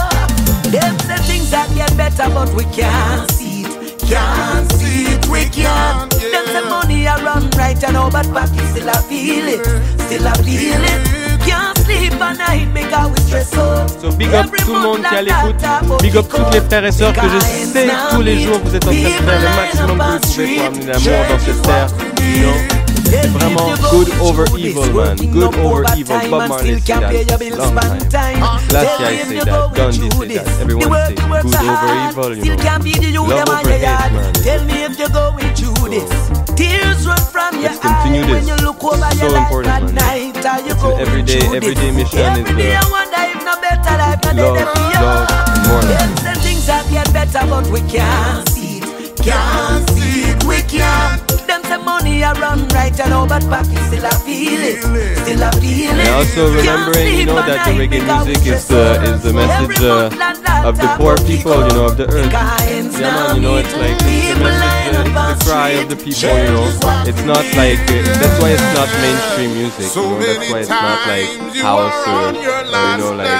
[0.74, 4.02] Them say things that get better, but we can't see it.
[4.10, 6.10] Can't see it, we can't.
[6.10, 9.62] Them say money I run right and all, but pocket still I feel it.
[10.02, 11.21] Still I feel it.
[11.46, 13.90] Can't sleep at night because we stress out.
[13.90, 16.02] So big up tout le monde qui à l'écoute.
[16.02, 18.86] Big up toutes les frères et sœurs que je sais tous les jours vous êtes
[18.86, 21.88] en train de faire le maximum que vous pouvez pour amener l'amour dans cette terre.
[22.20, 22.82] You know?
[23.12, 25.18] C'est vraiment good over evil, man.
[25.18, 26.16] Good over evil.
[26.30, 27.76] Bob Marley say that long
[28.10, 28.40] time.
[28.72, 29.76] Last year I say that.
[29.76, 30.62] Gandhi say that.
[30.62, 33.24] Everyone say good over evil, you know.
[33.26, 34.34] Love over hate, man.
[34.34, 36.51] Tell me if you're going through this.
[36.62, 38.34] Tears run from your Let's continue eye this.
[38.38, 39.96] when you look over It's your so life important, at man.
[39.96, 40.46] night.
[40.46, 43.54] Are you It's an everyday, everyday mission is Every day I the wonder if no
[43.66, 44.62] better life no love,
[44.94, 49.18] love, more Them say things that get better, but we can't see it.
[49.18, 51.41] Can't see it, we can't.
[51.72, 54.84] Them say money I run right and all, but pocket still I feel it.
[55.24, 56.04] Still I feel it.
[56.04, 60.68] And also remembering, you know, that the reggae music is the is the message uh,
[60.68, 62.28] of the poor people, you know, of the earth.
[62.28, 65.96] Yeah, man, you know, it's like it's the message, uh, it's the cry of the
[65.96, 66.68] people, you know.
[67.08, 70.20] It's not like uh, that's why it's not mainstream music, you know.
[70.20, 73.40] That's why it's not like house or, or you know, like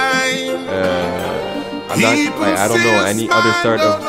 [0.72, 4.00] uh, I'm not like I don't know any other sort of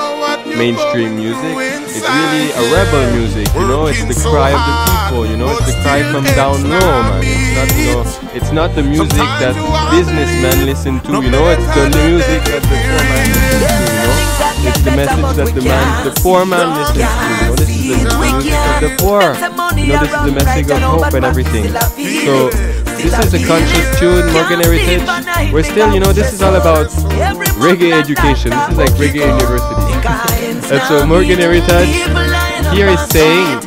[0.48, 1.73] mainstream music.
[1.94, 3.86] It's really a rebel music, you know.
[3.86, 5.54] It's the cry of the people, you know.
[5.54, 7.22] It's the cry from down low, man.
[7.22, 8.02] It's not, you know,
[8.34, 9.54] it's not the music that
[9.94, 11.54] businessmen listen to, you know.
[11.54, 14.18] It's the music that the poor man listens to, you know.
[14.66, 17.56] It's the message that the man, the poor man listens to, you know.
[17.62, 19.22] This is the, music of the poor.
[19.78, 21.70] You know, this is the message of hope and everything.
[22.26, 22.50] So.
[23.04, 25.04] This is a conscious tune, Morgan Heritage.
[25.52, 26.88] We're still, you know, this is all about
[27.60, 28.52] reggae education.
[28.52, 29.93] This is like reggae university.
[30.74, 31.94] And so Morgan Heritage
[32.74, 33.62] here is saying,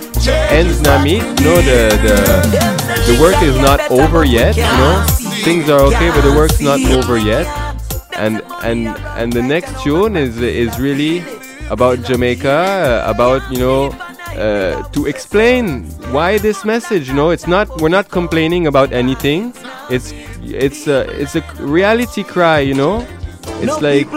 [0.50, 5.04] ends nami, you know, the, the, the work is not over yet, you know.
[5.44, 7.46] Things are okay, but the work's not over yet.
[8.16, 11.22] And and and the next tune is is really
[11.70, 13.90] about Jamaica, uh, about you know,
[14.34, 17.06] uh, to explain why this message.
[17.08, 19.52] You know, it's not we're not complaining about anything.
[19.90, 22.60] It's it's a it's a reality cry.
[22.60, 23.06] You know,
[23.62, 24.10] it's like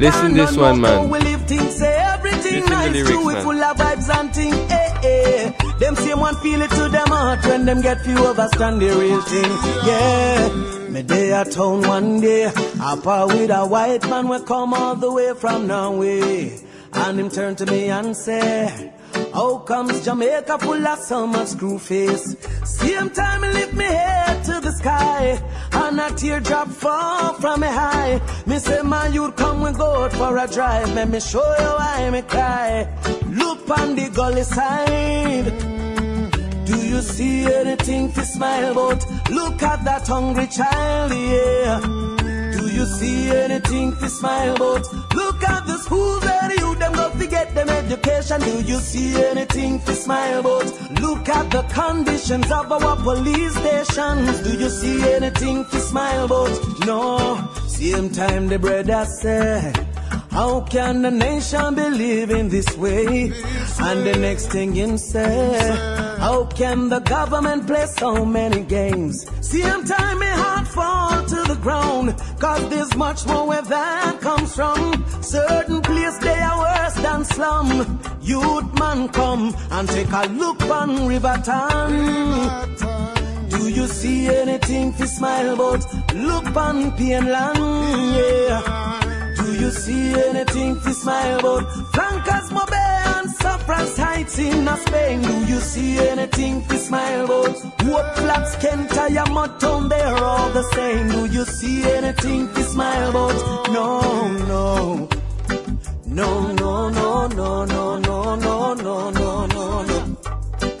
[0.00, 1.08] listen this one, man.
[1.10, 3.42] We live things, say everything Listen the nice, lyrics, do it man.
[3.44, 4.52] full of vibes and thing.
[4.52, 5.52] Eh, eh.
[5.78, 9.20] Them same one feel it to them heart when them get few overstand the real
[9.22, 9.52] thing.
[9.86, 10.76] Yeah.
[10.90, 12.44] Me day at town one day,
[12.80, 16.58] up with a white man we come all the way from Norway.
[16.92, 18.92] And him turn to me and say,
[19.32, 22.36] How comes Jamaica full of much screw face?
[22.64, 25.40] Same time he lift me head to the sky,
[25.72, 28.20] and a teardrop fall from me high.
[28.46, 30.92] Me say, man, you come we go for a drive.
[30.94, 32.88] Let me show you why me cry.
[33.28, 35.46] Look on the gully side.
[36.66, 39.04] Do you see anything to smile about?
[39.30, 41.80] Look at that hungry child, yeah.
[42.58, 44.92] Do you see anything to smile about?
[45.14, 48.40] Look at the schools where the youth them go to get them education.
[48.40, 50.66] Do you see anything to smile about?
[51.00, 54.40] Look at the conditions of our police stations.
[54.40, 56.86] Do you see anything to smile about?
[56.86, 57.48] No.
[57.66, 59.95] Same time the brother said.
[60.36, 63.32] How can the nation be living this way?
[63.80, 65.56] And the next thing him say,
[66.18, 69.26] How can the government play so many games?
[69.40, 74.54] Same time my heart fall to the ground, cause there's much more where that comes
[74.54, 75.06] from.
[75.22, 77.98] Certain place they are worse than slum.
[78.20, 81.92] Youth man come and take a look on Riverton.
[83.48, 85.82] Do you see anything to smile about?
[86.14, 87.58] Look on Pienland,
[88.14, 89.15] yeah.
[89.46, 91.70] Do you see anything to smile about?
[91.94, 95.22] Flankers Mobay and Cyprus Heights in Spain.
[95.22, 97.54] Do you see anything to smile about?
[97.84, 98.56] What flats
[99.30, 101.06] mud town, they're all the same.
[101.10, 103.70] Do you see anything to smile about?
[103.70, 105.08] No, no.
[106.06, 110.16] No, no, no, no, no, no, no, no, no, no, no.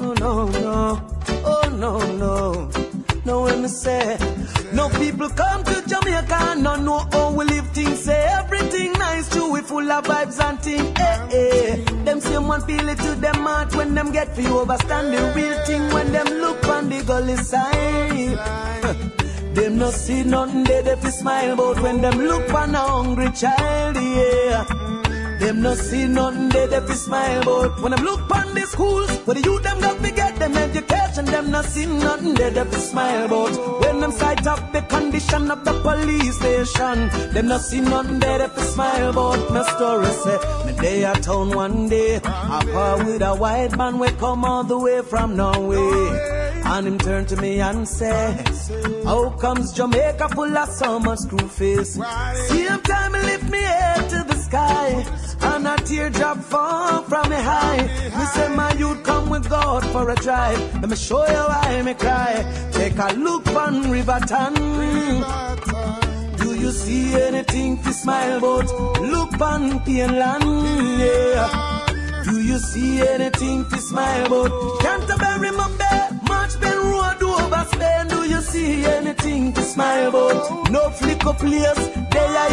[0.00, 1.02] Oh, no, no.
[1.44, 2.85] Oh, no, no.
[3.26, 4.16] No, when me say,
[4.72, 8.04] no people come to Jamaica not know how we live things.
[8.04, 10.92] Say everything nice, too, we full of vibes and things.
[10.96, 12.04] Eh, eh.
[12.04, 15.58] Them same one feel it to them heart when them get you overstand the real
[15.66, 18.38] thing when them look on the gully side.
[19.56, 23.32] Them no see nothing they they fi smile about when them look on a hungry
[23.32, 24.64] child, yeah.
[25.40, 27.80] Them no see nothing they they fi smile about.
[27.82, 30.38] When them look pon the schools, where the youth them got to get
[31.56, 33.80] education, see nothing they they fi smile about.
[33.80, 38.38] When them sight up the condition of the police station, them not see nothing they
[38.38, 39.50] they fi smile about.
[39.52, 43.98] My story say, me day at town one day, I par with a white man
[43.98, 46.32] we come all the way from Norway.
[46.68, 48.36] And him turn to me and say,
[49.04, 51.94] How comes Jamaica full of so much screw face?
[51.94, 55.04] Same time lift me head to the sky,
[55.66, 57.82] a teardrop fall from me high.
[58.18, 60.60] Me say my youth come with God for a drive.
[60.80, 62.34] Let me show you why me cry.
[62.72, 64.54] Take a look on Riverton.
[66.38, 68.68] Do you see anything to smile about?
[69.00, 70.44] Look on Pienland,
[71.00, 71.86] yeah.
[72.24, 74.80] Do you see anything to smile about?
[74.80, 78.08] Canterbury, Mumbai, March Pen Road over Spain.
[78.08, 80.70] Do you see anything to smile about?
[80.70, 82.05] No flick flicker place,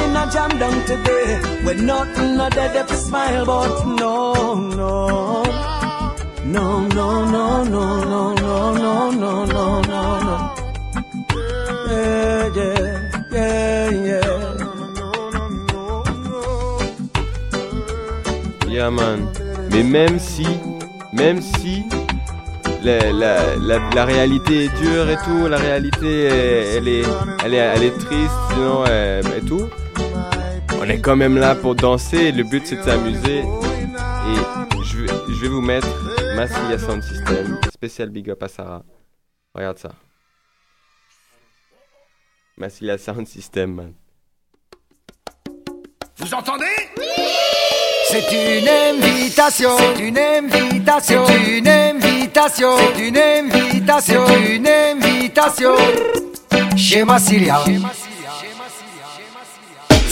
[0.03, 1.53] in a jam down today.
[1.83, 3.85] Nothing no dead smile about.
[3.87, 5.43] No, no.
[6.45, 10.35] No, no, no, no, no, no, no, no, no, no, no.
[11.89, 14.53] Yeah, yeah, yeah, yeah.
[18.67, 19.27] Yeah, man.
[19.71, 20.47] Mais même si,
[21.11, 21.85] même si
[22.83, 27.03] la, la, la, la réalité est dure et tout, la réalité est- elle est,
[27.43, 29.69] elle est, elle est triste, sinon euh, et tout,
[30.79, 32.31] on est quand même là pour danser.
[32.31, 33.39] Le but c'est de s'amuser.
[33.39, 35.87] Et je, vais- je vais vous mettre
[36.35, 38.83] Massilia Sound System, spécial big up à Sarah.
[39.55, 39.91] Regarde ça.
[42.57, 43.93] Massilia Sound System, man.
[46.17, 46.65] Vous entendez?
[48.13, 55.71] C'est une invitation, c'est une invitation, c'est une invitation, c'est une invitation, une invitation.
[56.75, 57.63] Chez Massilia.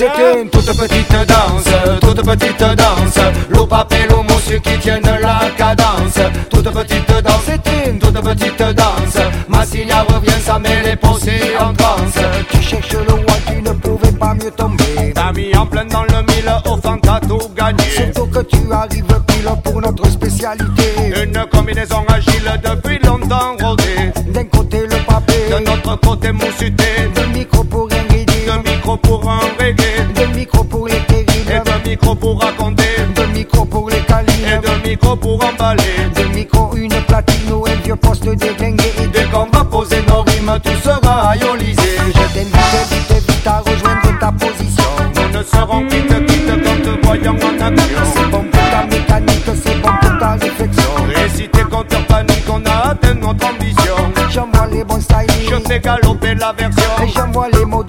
[0.02, 3.68] C'est une toute petite danse, toute petite danse.
[3.70, 6.18] Papel, l'eau ceux qui tiennent la cadence.
[6.50, 9.18] Toute petite danse, c'est une toute petite danse.
[9.48, 12.18] Massilia revient, ça met les pensées en transe.
[12.50, 15.14] Tu cherches le roi, tu ne pouvais pas mieux tomber.
[15.14, 17.84] T'as mis en plein dans le mille, au fond t'as tout gagné.
[17.92, 21.14] Surtout que tu arrives pile pour notre spécialité.
[21.24, 24.12] Une combinaison agile depuis longtemps rodée.
[24.34, 26.86] D'un côté le papier, De notre côté moussuté.
[27.14, 28.04] deux micros pour dire,
[28.46, 30.14] Deux micros pour un reggae.
[30.16, 32.84] deux micros pour les Et terribles, deux micros pour raconter.
[33.16, 35.84] deux micros pour les Et câlins, deux micros pour emballer.
[36.16, 38.92] deux micros, une platine ou un vieux poste déglingué.
[39.04, 41.82] Et Dès qu'on va poser nos rimes, tout sera aïolisé.
[42.08, 44.84] je t'invite vite, vite à rejoindre ta position.
[45.16, 48.04] Nous ne serons quitte quitte quand te voyons en action.
[48.16, 50.92] C'est bon pour ta mécanique, c'est bon pour ta réflexion.
[51.16, 53.96] Réciter contre panique, on a atteint notre ambition.
[54.32, 57.08] J'envoie les bons styles, Je fais galoper la et version.
[57.16, 57.84] j'envoie les mots.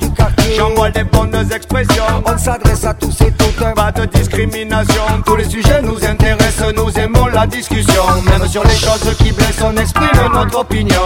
[0.57, 2.05] J'envoie les bonnes expressions.
[2.27, 3.75] On s'adresse à tous et toutes.
[3.75, 8.03] Pas de discrimination, tous les sujets nous intéressent, nous aimons la discussion.
[8.29, 11.03] Même sur les choses qui blessent, on exprime notre opinion.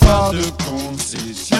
[0.00, 1.56] pas de concession.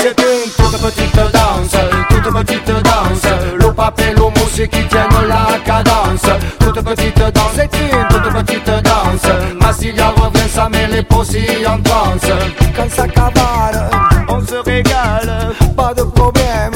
[0.00, 1.76] C'est une toute petite danse,
[2.08, 3.32] toute petite danse.
[3.58, 6.22] L'eau papier, l'eau ceux qui tiennent la cadence.
[6.58, 9.32] Toute petite danse, c'est une toute petite danse.
[9.60, 12.30] Massilia revient, ça met les possibles en transe.
[12.76, 13.90] Quand ça cavale,
[14.28, 15.52] On se régale,
[15.88, 16.74] pas de problème.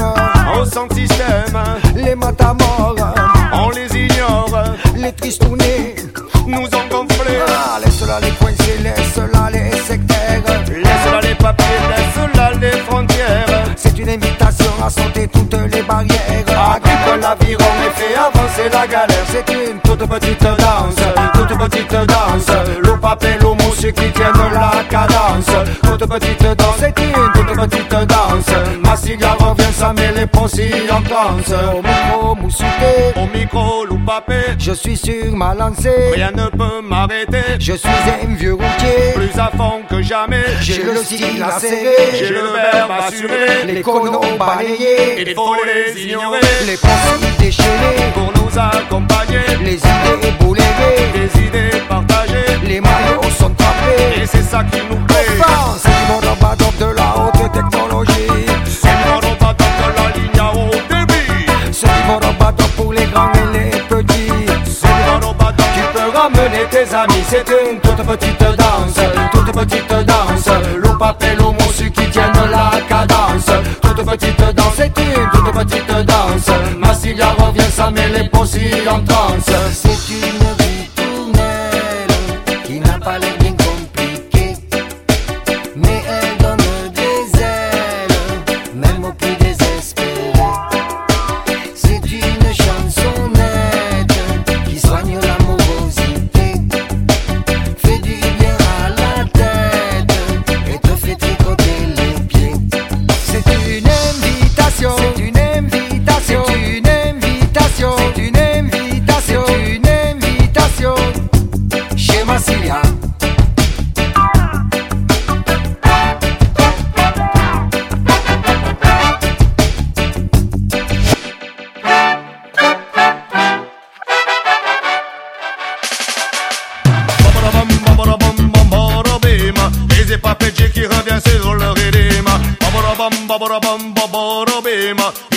[0.59, 1.59] au son système,
[1.95, 2.97] Les matamores,
[3.53, 4.51] on les ignore,
[4.97, 5.95] les tristounés.
[6.47, 7.35] nous ont gonflé.
[7.47, 10.43] Ah, laisse-la les coincés, laisse-la les sectaires.
[10.85, 13.65] Laisse-la les papiers, laisse-la les frontières.
[13.77, 16.47] C'est une invitation à sauter toutes les barrières.
[16.75, 19.27] Agrippe l'aviron et fait avancer la galère.
[19.31, 21.03] C'est une toute petite danse,
[21.35, 22.51] toute petite danse.
[22.83, 25.51] L'eau papier, l'eau ceux qui tiennent la cadence.
[25.83, 28.82] Toute petite danse, c'est une toute petite danse.
[28.93, 31.51] Massilia revient, ça met les possibles en transe.
[31.74, 36.11] Au micro, moussuté, Au micro, loup papier, je suis sur ma lancée.
[36.14, 37.57] rien ne peut m'arrêter.
[37.59, 39.14] Je suis un vieux routier.
[39.14, 41.97] Plus à fond que jamais, J'ai le style acéré.
[42.18, 43.64] j'ai le verbe assuré.
[43.66, 45.24] Les conos balayés.
[45.26, 48.12] Il faut les ignorer Les pensées déchaînées.
[48.12, 49.40] pour nous accompagner.
[49.64, 50.68] Les idées bouléguées.
[51.14, 54.20] Des idées partagées, Les maillots sont trempés.
[54.22, 55.24] et c'est ça qui nous plaît.
[55.78, 58.82] C'est bas de la haute technologie.
[59.59, 61.46] De la ligne à haut débit.
[61.72, 64.46] C'est en bas pour les grands et les petits.
[64.64, 67.24] C'est mode pas tu peux ramener tes amis.
[67.28, 68.98] C'est une toute petite danse,
[69.32, 70.48] toute petite danse.
[70.76, 73.46] L'eau papier, l'eau ceux qui tiennent la cadence.
[73.80, 76.50] Toute petite danse, c'est une toute petite danse.
[76.78, 79.50] Massilia revient, ça met les possibles en transe.
[79.72, 80.82] C'est une ritournelle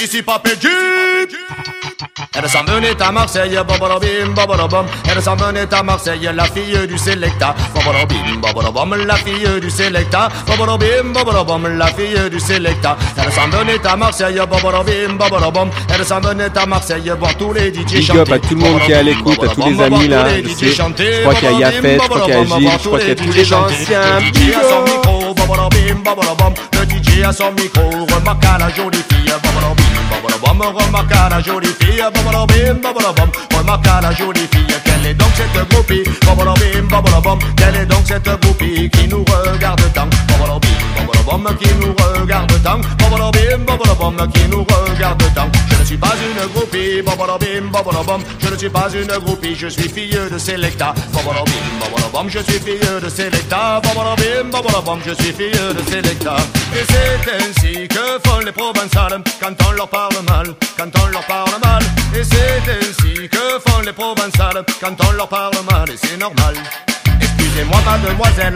[0.03, 1.31] Ici Papé Jeep.
[2.37, 4.85] Elle s'en venait à Marseille, babalabim, babalabam.
[5.09, 7.55] Elle s'en venait à Marseille, la fille du Selecta.
[7.73, 10.29] Babalabim, babalabam, la fille du Selecta.
[10.45, 12.97] Babalabim, babalabam, la fille du Selecta.
[13.17, 15.69] Elle s'en venait à Marseille, babalabim, babalabam.
[15.93, 18.81] Elle s'en venait à Marseille voir tous les DJ Big up à tout le monde
[18.85, 20.25] qui est à l'écoute, à tous les amis là.
[20.37, 20.65] Je.
[20.65, 23.07] Je crois qu'il y a Yafet, je crois qu'il y a Gilles, je crois qu'il
[23.07, 24.19] y a tous les anciens.
[24.33, 25.05] Big up.
[26.95, 27.81] DJ à son micro,
[28.13, 30.75] remarque à la jolie fille, babalabim, babalabam.
[30.75, 33.29] Remarque à la jolie fille, babalabim, babalabam.
[33.57, 37.39] Remarque à la jolie fille, quelle est donc cette groupie, babalabim, babalabam.
[37.57, 40.07] Quelle est donc cette groupie qui nous regarde tant,
[41.25, 45.49] babalabam, qui nous regarde tant, babalabim, babalabam, qui nous regarde tant.
[45.69, 48.21] Je ne suis pas une groupie, babalabim, babalabam.
[48.39, 52.29] Je ne suis pas une groupie, je suis fille de Selecta, babalabim, babalabam.
[52.29, 54.99] Je suis fille de Selecta, babalabim, babalabam.
[55.05, 56.35] Je suis fille de Selecta.
[56.73, 60.47] Et c'est ainsi que font les provençales quand on leur parle mal,
[60.77, 61.83] quand on leur parle mal.
[62.15, 66.55] Et c'est ainsi que font les provençales quand on leur parle mal, et c'est normal.
[67.55, 68.53] Excusez-moi mademoiselle,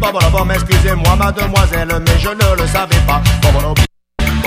[0.00, 3.20] babalabam, excusez-moi mademoiselle, mais je ne le savais pas,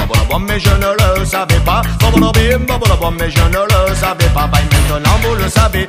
[0.09, 1.81] Babalabam, mais je ne le savais pas.
[2.01, 4.47] Babalabim, babalabam, mais je ne le savais pas.
[4.47, 5.87] Bye, maintenant vous le savez.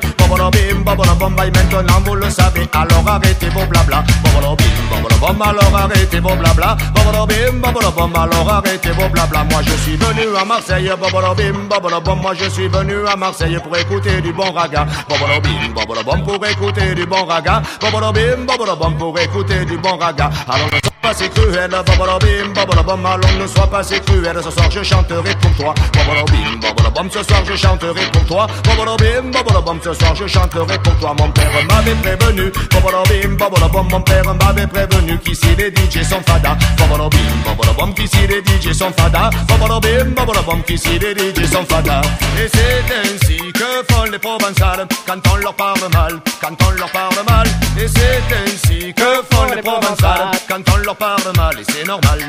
[0.85, 2.67] Babalabam, bye, maintenant vous le savez.
[2.73, 4.03] Alors arrêtez vos blabla.
[4.23, 6.77] Babalabim, babalabam, alors arrêtez vos blabla.
[6.93, 9.43] Babalabim, babalabam, alors arrêtez vos blabla.
[9.49, 10.91] Moi je suis venu à Marseille.
[11.01, 14.85] Babalabim, babalabam, moi je suis venu à Marseille pour écouter du bon raga.
[15.09, 17.61] Babalabim, babalabam, pour écouter du bon raga.
[17.81, 20.29] Babalabim, babalabam, pour écouter du bon raga.
[20.47, 21.71] Alors ne sois pas si cruel.
[21.71, 23.99] Babalabim, babalabam, alors ne sois pas si.
[24.43, 25.73] Ce soir je chanterai pour toi.
[25.93, 28.47] Babalabim, babalabam, ce soir je chanterai pour toi.
[28.63, 31.15] Babalabim, babalabam, ce soir je chanterai pour toi.
[31.19, 32.51] Mon père m'avait prévenu.
[32.71, 36.57] Babalabim, babalabam, mon père m'avait prévenu qu'ici les DJ sont fada.
[36.77, 39.29] Babalabim, babalabam, qu'ici les DJ sont fada.
[39.47, 42.01] Babalabim, babalabam, qu'ici les DJ sont fada.
[42.37, 46.89] Et c'est ainsi que font les provençales quand on leur parle mal, quand on leur
[46.89, 47.47] parle mal.
[47.77, 52.19] Et c'est ainsi que font les provençales quand on leur parle mal, et c'est normal.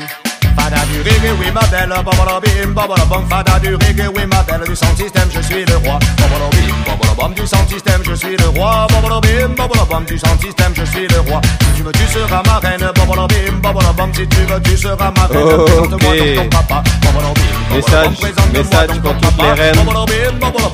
[0.55, 4.75] Fada du reggae, oui ma belle, babalabim, babalabam, fada du reggae, oui ma belle, du
[4.75, 5.99] sound système, je suis le roi.
[6.17, 8.87] Babalabim, babalabam, du sound système, je suis le roi.
[8.89, 11.41] Babalabim, babalabam, du sound système, je suis le roi.
[11.61, 15.25] Si tu veux, tu seras ma reine, babalabim, babalabam, si tu veux, tu seras ma
[15.27, 15.43] reine.
[15.43, 15.65] Ok.
[15.65, 17.41] Présente-moi donc ton papa, babalabim,
[17.73, 18.17] Message,
[18.53, 19.81] message pour toutes les reines.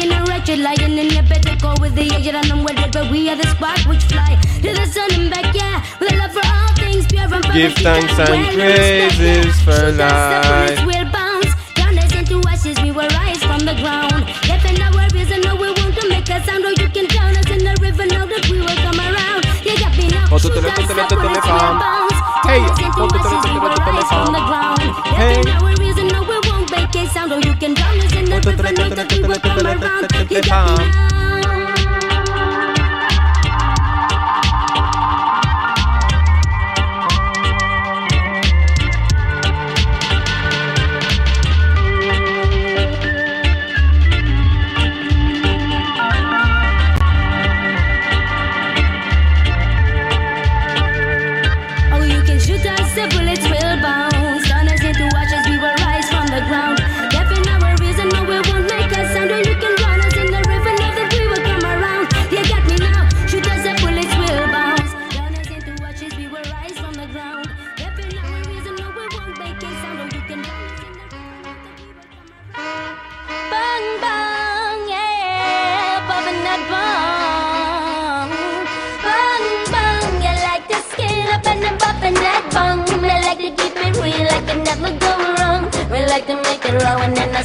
[0.00, 3.10] sunken and wretched, lying in your bed to go with the aged and unwedded, but
[3.10, 5.84] we are the spark which fly to the sun and back, yeah.
[6.00, 10.86] With a love for all things pure and Give thanks and praises for life.
[10.86, 11.50] will bounce.
[11.90, 14.24] Us into ashes, we will rise from the ground.
[14.46, 17.36] Death and our reason, no, we want to make a sound, or you can drown
[17.36, 19.42] us in the river, know that we will come around.
[19.66, 20.30] You got me now.
[20.38, 22.16] Shoot us tutule, up, tutule, bullets will bounce.
[22.46, 24.80] Us into ashes, we will rise from the ground.
[25.18, 25.42] Hey.
[25.42, 26.09] Death our reason, no, we won't
[27.30, 30.30] or you can drown us in the river, know that will come around.
[30.30, 31.19] You got me now.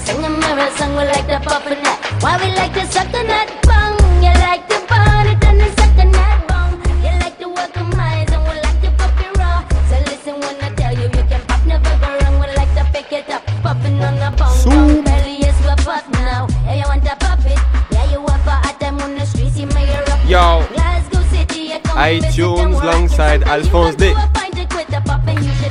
[0.06, 1.98] Sing a mirror song, we like to pop a nut.
[2.22, 3.98] Why we like to suck a nut bong?
[4.22, 6.78] You like to burn it and then suck a nut bong.
[7.02, 9.66] You like to work on eyes and we like to pop it raw.
[9.90, 12.40] So listen when I tell you, you can pop, never go wrong.
[12.40, 14.58] We like to pick it up, popping on the bong.
[14.64, 15.04] bong.
[15.04, 16.46] Belly is what pop now.
[16.66, 17.60] Yeah, you want to pop it?
[17.92, 20.20] Yeah, you want for hot time on the streets, you may rock.
[20.30, 20.68] Yo.
[20.76, 24.14] Glasgow City, you come iTunes alongside Alphonse D.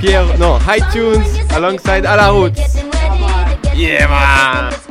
[0.01, 2.74] Pierre, non, iTunes alongside À la route.
[3.77, 4.84] Yeah, man.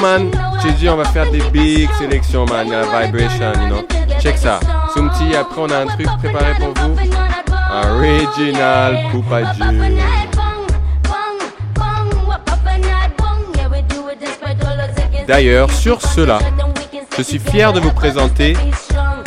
[0.00, 0.30] Man.
[0.62, 3.86] J'ai dit on va faire des big sélections man, la vibration, you know.
[4.20, 4.60] Check ça.
[4.94, 6.96] Sumti, après on a un truc préparé pour vous.
[7.72, 9.96] Original Poupa Dieu.
[15.26, 16.40] D'ailleurs, sur cela,
[17.16, 18.56] je suis fier de vous présenter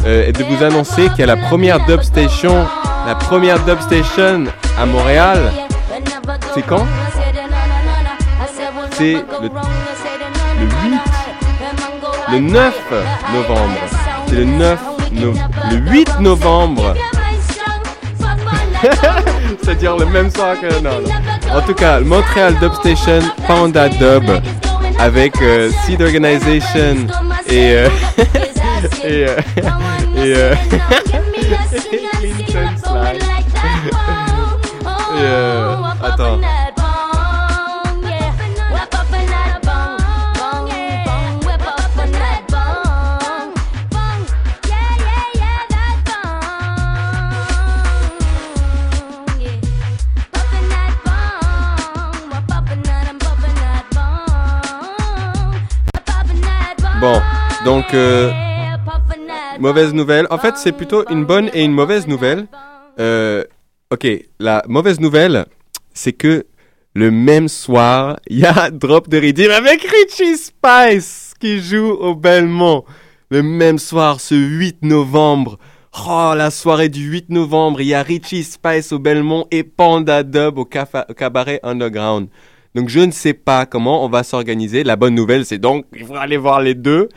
[0.05, 2.65] euh, et de vous annoncer qu'il y a la première dub station,
[3.07, 4.43] la première dub station
[4.77, 5.39] à Montréal.
[6.53, 6.85] C'est quand?
[8.91, 9.51] C'est le, le 8,
[12.33, 12.73] le 9
[13.33, 13.79] novembre.
[14.27, 14.79] C'est le 9
[15.11, 15.33] no-
[15.71, 16.93] le 8 novembre.
[19.63, 21.55] C'est-à-dire le même soir que non, non.
[21.57, 24.23] En tout cas, le Montréal Dub Station Panda Dub
[24.99, 27.07] avec euh, Seed Organization
[27.47, 27.87] et euh,
[29.03, 29.35] et euh,
[30.17, 30.55] et, euh.
[35.15, 35.92] Et,
[57.93, 60.27] donc mauvaise nouvelle.
[60.29, 62.47] En fait, c'est plutôt une bonne et une mauvaise nouvelle.
[62.99, 63.43] Euh,
[63.91, 64.07] ok,
[64.39, 65.45] la mauvaise nouvelle,
[65.93, 66.45] c'est que
[66.95, 72.15] le même soir, il y a Drop de Redeem avec Richie Spice qui joue au
[72.15, 72.83] Belmont.
[73.29, 75.57] Le même soir, ce 8 novembre.
[76.07, 80.23] Oh, la soirée du 8 novembre, il y a Richie Spice au Belmont et Panda
[80.23, 82.29] Dub au, au cabaret Underground.
[82.75, 84.83] Donc je ne sais pas comment on va s'organiser.
[84.83, 87.09] La bonne nouvelle, c'est donc il faudra aller voir les deux.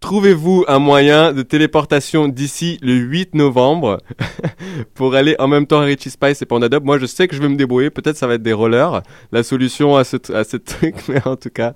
[0.00, 3.98] Trouvez-vous un moyen de téléportation d'ici le 8 novembre
[4.94, 6.84] pour aller en même temps à Richie Spice et Panda Dub.
[6.84, 7.90] Moi, je sais que je vais me débrouiller.
[7.90, 9.02] Peut-être ça va être des rollers.
[9.32, 11.72] La solution à ce, à ce truc, mais en tout cas,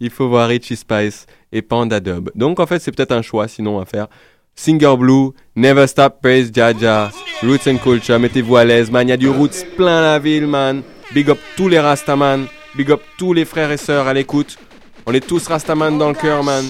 [0.00, 2.30] il faut voir Richie Spice et Panda Dub.
[2.34, 4.08] Donc en fait, c'est peut-être un choix sinon à faire.
[4.56, 7.10] Singer Blue, Never Stop Praise Jaja,
[7.42, 9.06] Roots and Culture, mettez-vous à l'aise, man.
[9.06, 10.82] Il y a du Roots plein la ville, man.
[11.14, 12.46] Big up tous les Rastaman,
[12.76, 14.58] big up tous les frères et sœurs à l'écoute.
[15.06, 16.64] On est tous Rastaman dans le cœur, man.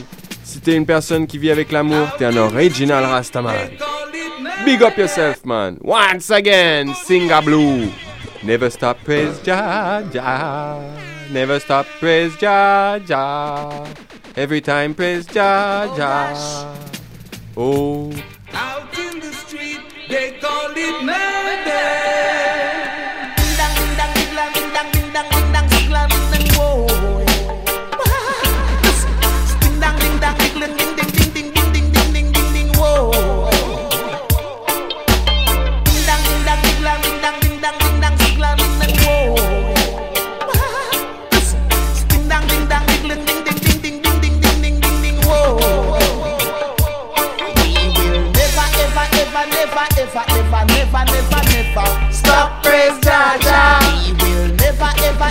[0.51, 3.71] Si t'es une personne qui vit avec l'amour, t'es un original Rastaman.
[4.65, 5.79] Big up yourself, man.
[5.81, 7.89] Once again, Singer Blue.
[8.43, 10.81] Never stop praise Jaja.
[11.31, 13.87] Never stop praise Jaja.
[14.37, 16.67] Every time praise Jaja.
[17.57, 18.11] Oh.
[18.53, 19.79] Out in the street,
[20.09, 21.51] they call it murder.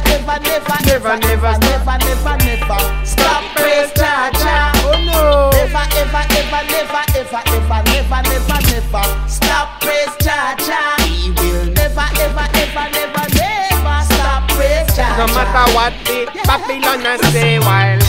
[0.06, 4.72] Never, never, never, never, never never, never stop praise Jah Jah.
[4.86, 5.50] Oh no.
[5.52, 10.96] Never, ever, ever, never, ever, ever, never, never, never stop praise Jah Jah.
[11.04, 15.36] He will never, ever, ever, never, never stop praise Jah No Jah.
[15.36, 18.00] matter what the Babylon I say while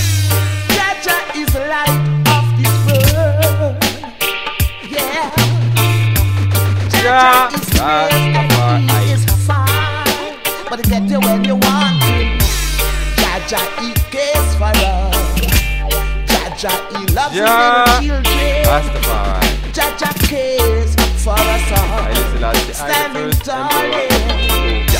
[0.74, 1.98] Jah Jah is light
[2.34, 3.76] of this world.
[4.90, 5.30] Yeah.
[7.02, 8.89] Jah is great and he is fine
[10.90, 12.38] accept you when you want him.
[13.14, 15.38] Jah Jah, he cares for us.
[16.26, 18.00] Jah Jah, he loves yeah.
[18.00, 18.64] his little children.
[18.66, 19.48] Rastafari.
[19.72, 20.90] Jah Jah cares
[21.22, 22.10] for us all.
[22.74, 24.98] Standing tall, yeah.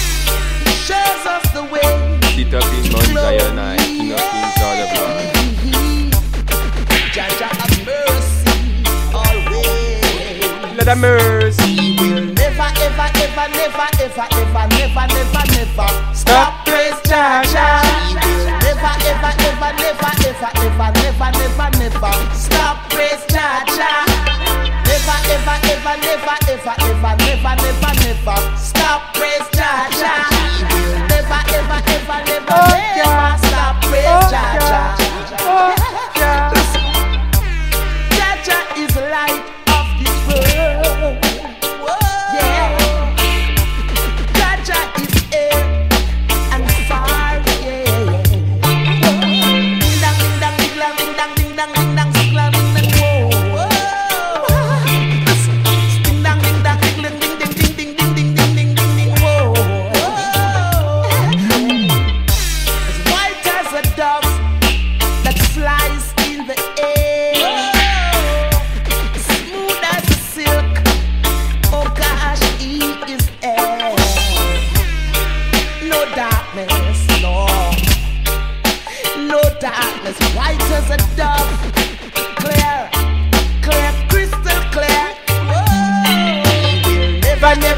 [0.63, 1.91] He shows us the way.
[2.37, 5.27] Sit up in Mount Sinai, King of Kings, all the blood.
[7.15, 8.55] Jah Jah has mercy
[9.13, 10.77] always.
[10.79, 11.80] Let a mercy
[13.19, 17.83] ever, ever, never, ever, ever, never, never, never stop praise Jah Jah.
[18.63, 24.07] Never, ever, ever, never, ever, ever, never, never, never stop praise Jah Jah.
[24.87, 30.29] Never, ever, ever, never, ever, ever, never, never, never stop praise Jah Jah.
[31.09, 35.80] Never, ever, ever, never, oh, never stop praise Jah Jah.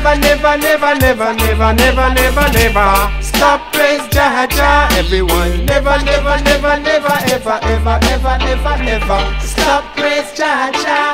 [0.03, 4.89] never, never, never, never, never, never, never, never stop praise Jah Jah.
[4.99, 11.13] Everyone, never, never, never, never, ever, ever, ever, never, never stop praise Jah Jah.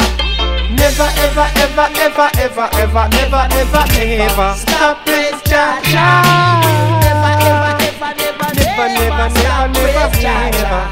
[0.72, 6.60] Never, ever, ever, ever, ever, ever, never, never, ever stop praise Jah Jah.
[7.04, 9.28] Never, ever, never, never, never,
[9.68, 10.88] never, never.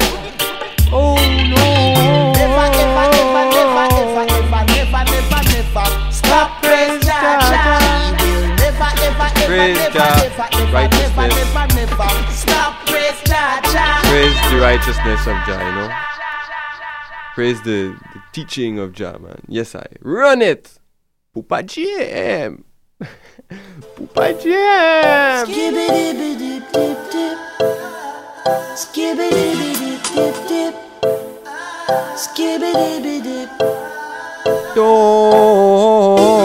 [0.91, 1.65] Oh no.
[2.37, 7.86] Never, ever, never, never, never, never, never stop praise Jah Jah.
[9.47, 10.73] Praise God.
[10.73, 11.33] Righteousness.
[14.03, 15.89] Praise the righteousness of Jah, you know.
[17.33, 19.41] Praise the, the teaching of Jah, man.
[19.47, 19.85] Yes, I.
[20.01, 20.79] Run it!
[21.33, 22.63] Pupa GM!
[23.95, 25.45] Pupa GM!
[25.45, 26.37] Skibbity
[26.73, 27.37] dip dip.
[28.75, 30.75] Skibbity dip dip.
[32.17, 34.75] Skibbity dip dip.
[34.75, 36.36] Don't.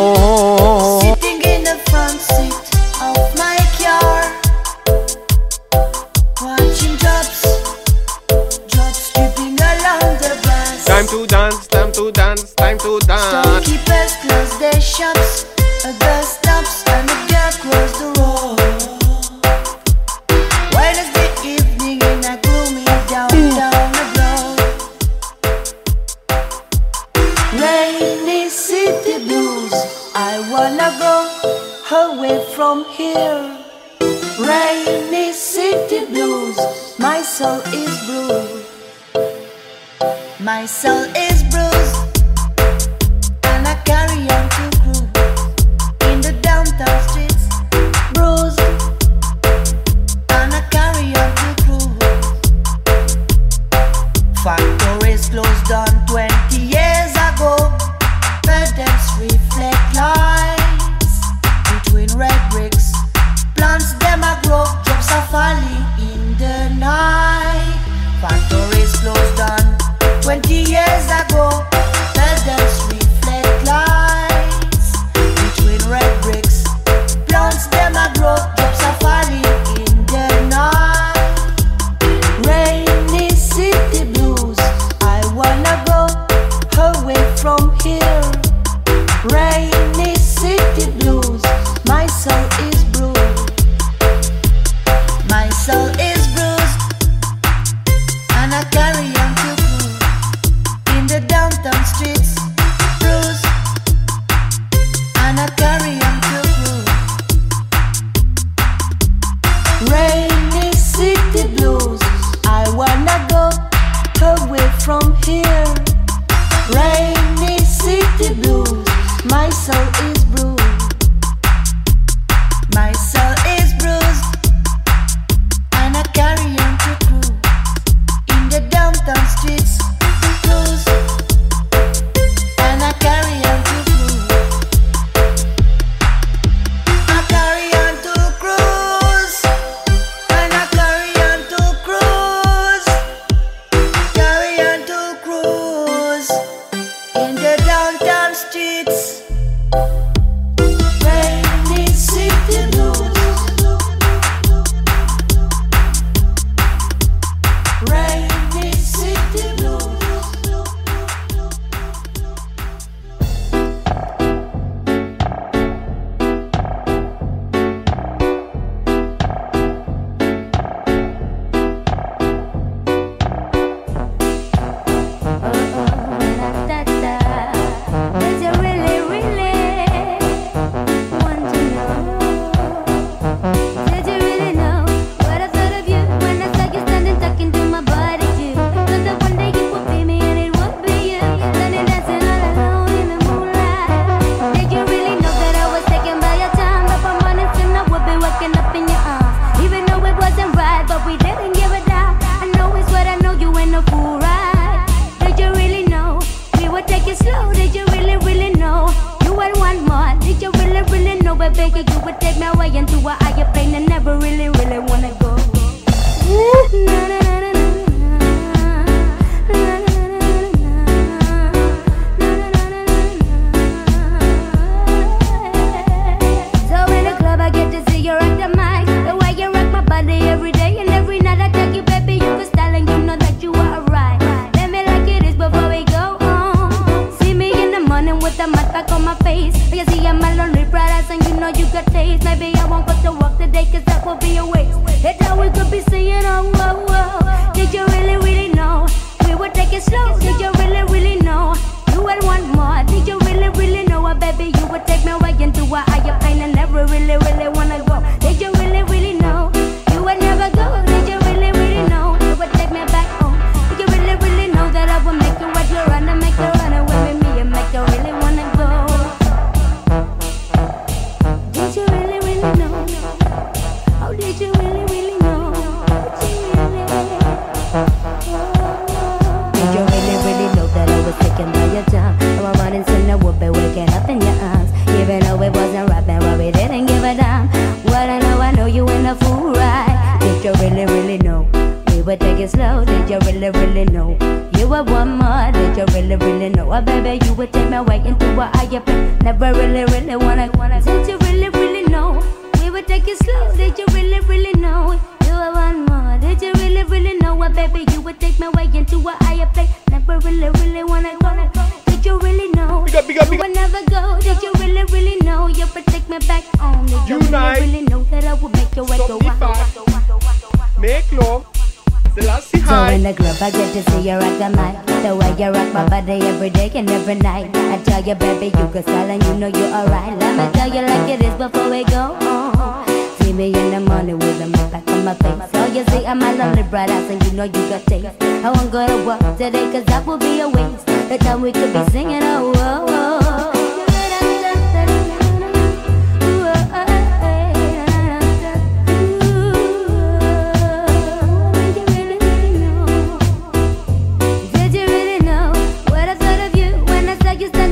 [11.02, 15.46] Time to dance, time to dance, time to dance Storekeepers close their shops,
[15.84, 18.60] a bus stops, and a girl cross the road.
[20.72, 24.58] Wednesday evening in a gloomy downtown abroad.
[27.60, 29.74] Rainy city blues,
[30.14, 31.16] I wanna go
[32.12, 33.42] away from here.
[34.38, 36.56] Rainy city blues,
[37.00, 38.51] my soul is bruised.
[40.42, 41.04] My soul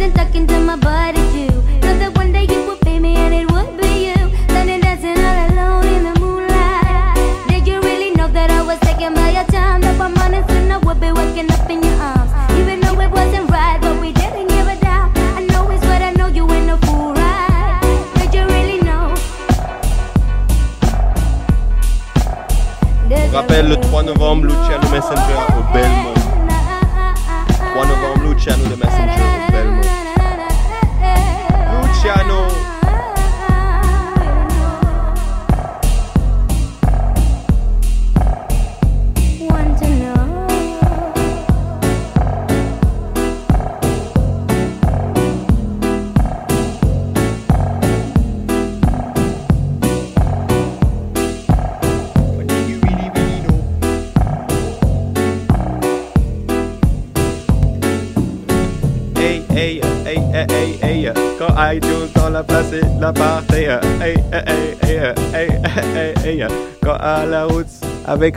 [0.03, 0.60] I saw you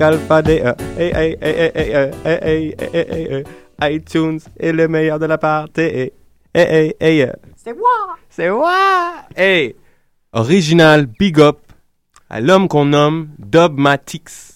[0.02, 0.74] Alpha DE.
[3.82, 6.12] iTunes est le meilleur de la partie.
[6.56, 8.18] C'est moi!
[8.30, 9.14] C'est moi!
[9.36, 9.76] Hey!
[10.32, 11.60] Original, big up
[12.30, 14.54] à l'homme qu'on nomme Dub Matix.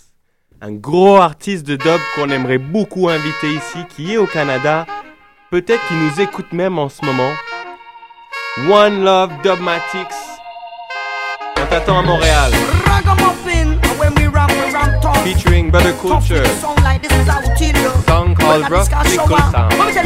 [0.62, 4.88] Un gros artiste de dub qu'on aimerait beaucoup inviter ici, qui est au Canada.
[5.52, 7.32] Peut-être qu'il nous écoute même en ce moment.
[8.68, 10.18] One Love Dubmatics.
[11.62, 12.52] On t'attend à Montréal.
[15.24, 16.45] Featuring Brother Culture.
[18.07, 19.78] Song called Rough Pickle Sound.
[19.78, 20.06] Listen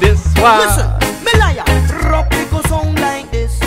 [0.00, 0.58] this one.
[0.60, 0.88] Listen,
[1.24, 1.64] me liar.
[2.10, 3.60] Rough pickle sound like this.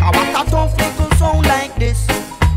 [0.00, 2.06] I want a tough little sound like this.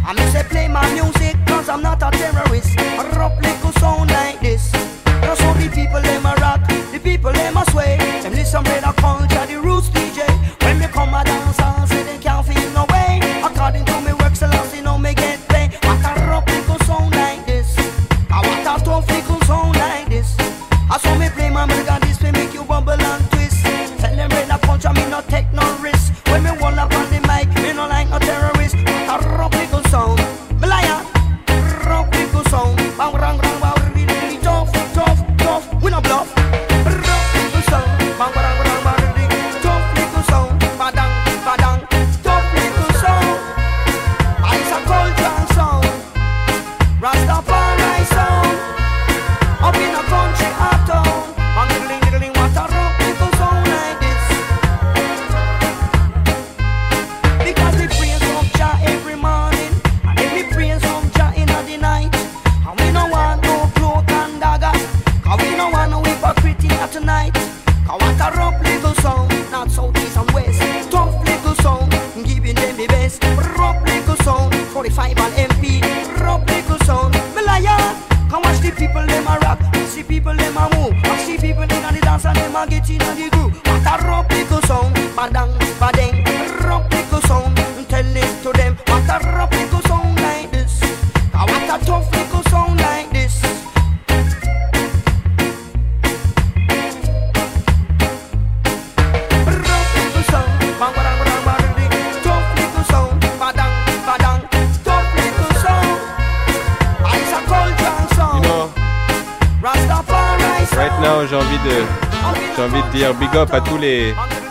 [0.06, 2.76] I me say play my music cause I'm not a terrorist.
[3.16, 4.72] Rough little song like this.
[5.22, 7.98] That's so the people them a rock, the people them a sway.
[8.24, 10.28] Them listen to the culture, the roots DJ.
[10.64, 11.60] When me come a dance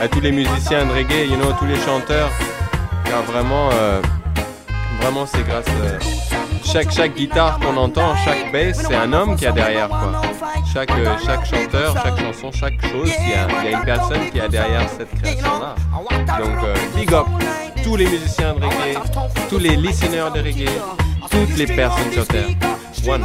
[0.01, 2.31] à tous les musiciens de reggae, you know, tous les chanteurs.
[3.05, 4.03] Car vraiment, euh,
[5.01, 9.47] vraiment c'est grâce à chaque, chaque guitare qu'on entend, chaque bass, c'est un homme qui
[9.47, 10.21] a derrière quoi.
[10.73, 14.49] Chaque, euh, chaque chanteur, chaque chanson, chaque chose, il y, a, une personne qui a
[14.49, 15.77] derrière cette création-là.
[16.39, 16.59] Donc
[16.97, 17.27] big up
[17.85, 18.99] tous les musiciens de reggae,
[19.49, 20.71] tous les listeners de reggae,
[21.31, 22.49] toutes les personnes sur Terre.
[23.07, 23.25] One.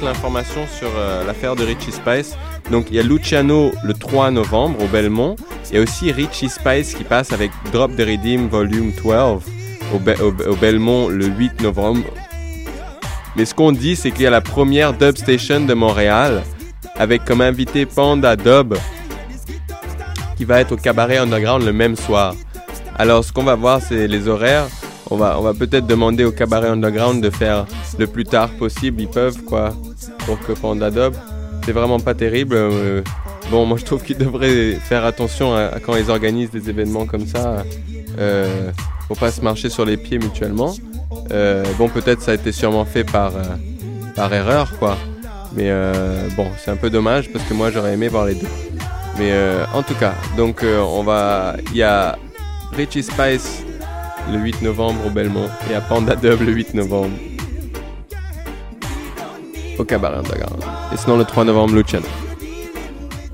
[0.00, 2.36] L'information sur euh, l'affaire de Richie Spice.
[2.70, 5.36] Donc il y a Luciano le 3 novembre au Belmont.
[5.70, 9.42] Il y a aussi Richie Spice qui passe avec Drop the Redeem Volume 12
[9.94, 12.04] au, Be- au- au Belmont le 8 novembre.
[13.36, 16.42] Mais ce qu'on dit, c'est qu'il y a la première dub station de Montréal
[16.96, 18.74] avec comme invité Panda Dub
[20.36, 22.34] qui va être au cabaret underground le même soir.
[22.98, 24.66] Alors ce qu'on va voir, c'est les horaires.
[25.12, 27.66] On va peut-être demander au cabaret underground de faire
[28.00, 29.00] le plus tard possible.
[29.02, 29.72] Ils peuvent quoi
[30.26, 31.14] pour que Panda Dub.
[31.64, 32.56] C'est vraiment pas terrible.
[32.56, 33.02] euh,
[33.50, 37.06] bon, moi je trouve qu'ils devraient faire attention à, à quand ils organisent des événements
[37.06, 37.64] comme ça.
[38.18, 38.70] Euh,
[39.06, 40.74] pour pas se marcher sur les pieds mutuellement.
[41.32, 43.42] Euh, bon, peut-être ça a été sûrement fait par, euh,
[44.14, 44.96] par erreur, quoi.
[45.52, 45.68] Mais
[46.36, 48.46] bon, c'est un peu dommage parce que moi j'aurais aimé voir les deux.
[49.18, 49.32] Mais
[49.74, 51.56] en tout cas, donc on va.
[51.72, 52.16] Il y a
[52.72, 53.64] Richie Spice
[54.32, 57.10] le 8 novembre au Belmont et a Panda Dub le 8 novembre
[59.80, 60.22] au Cabaret.
[60.92, 62.06] Et sinon le 3 novembre, Luciano.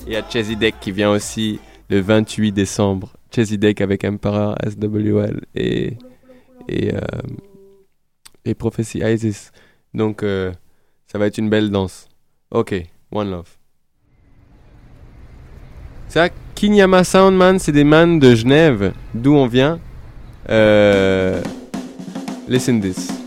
[0.06, 1.58] Il y a Chesy qui vient aussi
[1.90, 3.12] le 28 décembre.
[3.34, 5.98] Chesy avec Emperor SWL et,
[6.68, 7.00] et, euh,
[8.44, 9.50] et Prophecy Isis.
[9.92, 10.52] Donc euh,
[11.06, 12.08] ça va être une belle danse.
[12.52, 12.74] Ok,
[13.10, 13.50] One Love.
[16.08, 19.80] Ça, Kinyama Soundman, c'est des man de Genève, d'où on vient?
[20.48, 21.42] Euh,
[22.48, 23.25] listen this.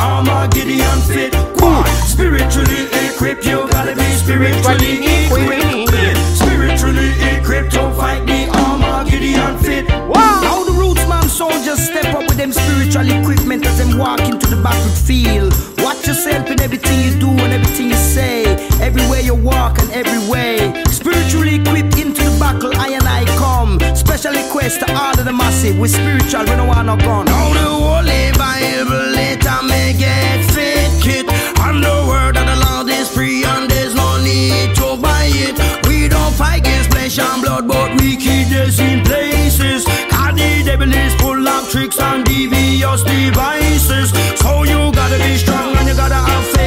[0.00, 1.32] The Armageddon fit.
[1.58, 1.86] Quad.
[2.06, 6.18] Spiritually equipped, you gotta be spiritually equipped.
[6.36, 9.88] Spiritually equipped to fight the Armageddon fit.
[10.08, 10.40] Wow.
[10.42, 14.46] Now the roots man soldiers step up with them spiritual equipment as them walk into
[14.46, 15.52] the battlefield.
[15.78, 18.44] Watch yourself in everything you do and everything you say,
[18.80, 20.82] everywhere you walk and every way.
[20.90, 23.78] Spiritually equipped into battle, I and I come.
[23.94, 25.78] Special request to all of the massive.
[25.78, 27.26] We spiritual, we don't want no gun.
[27.26, 31.26] Now the Holy Bible later may get fit kit.
[31.60, 35.56] And the word of the Lord is free and there's no need to buy it.
[35.86, 39.84] We don't fight against flesh and blood, but we keep this in places.
[40.10, 44.08] Cause the devil is full of tricks and devious devices.
[44.40, 46.59] So you gotta be strong and you gotta have faith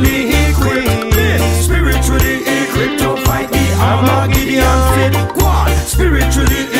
[0.00, 1.62] spiritually equipped.
[1.62, 5.28] Spiritually equipped to fight the Armageddon.
[5.86, 6.79] Spiritually equipped,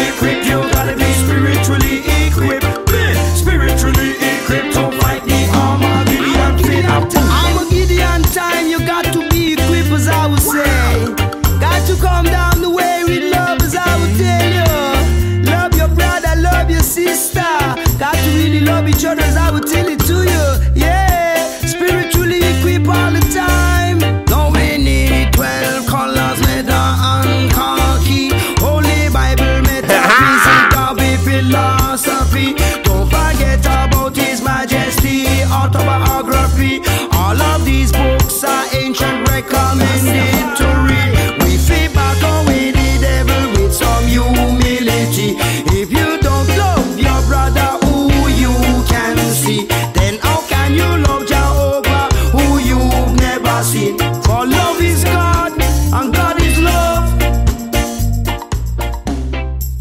[45.72, 48.54] If you don't love your brother who you
[48.88, 53.98] can see, then how can you love Jehovah who you've never seen?
[54.24, 57.04] For love is God, and God is love.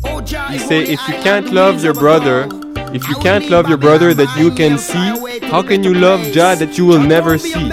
[0.05, 0.21] Oh,
[0.51, 2.47] he say, if you can't love your brother,
[2.93, 6.55] if you can't love your brother that you can see, how can you love Jah
[6.55, 7.71] that you will never see?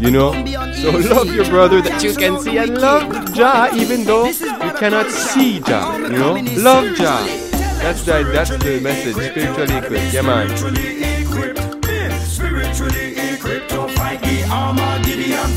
[0.00, 0.32] You know?
[0.74, 5.10] So love your brother that you can see and love Jah even though you cannot
[5.10, 5.97] see Jah.
[6.10, 6.32] You know?
[6.56, 7.26] Love Jah.
[7.82, 9.12] That's the, that's the message.
[9.12, 10.14] Spiritually equipped.
[10.14, 10.48] Yeah, man.
[12.24, 14.42] Spiritually equipped to fight the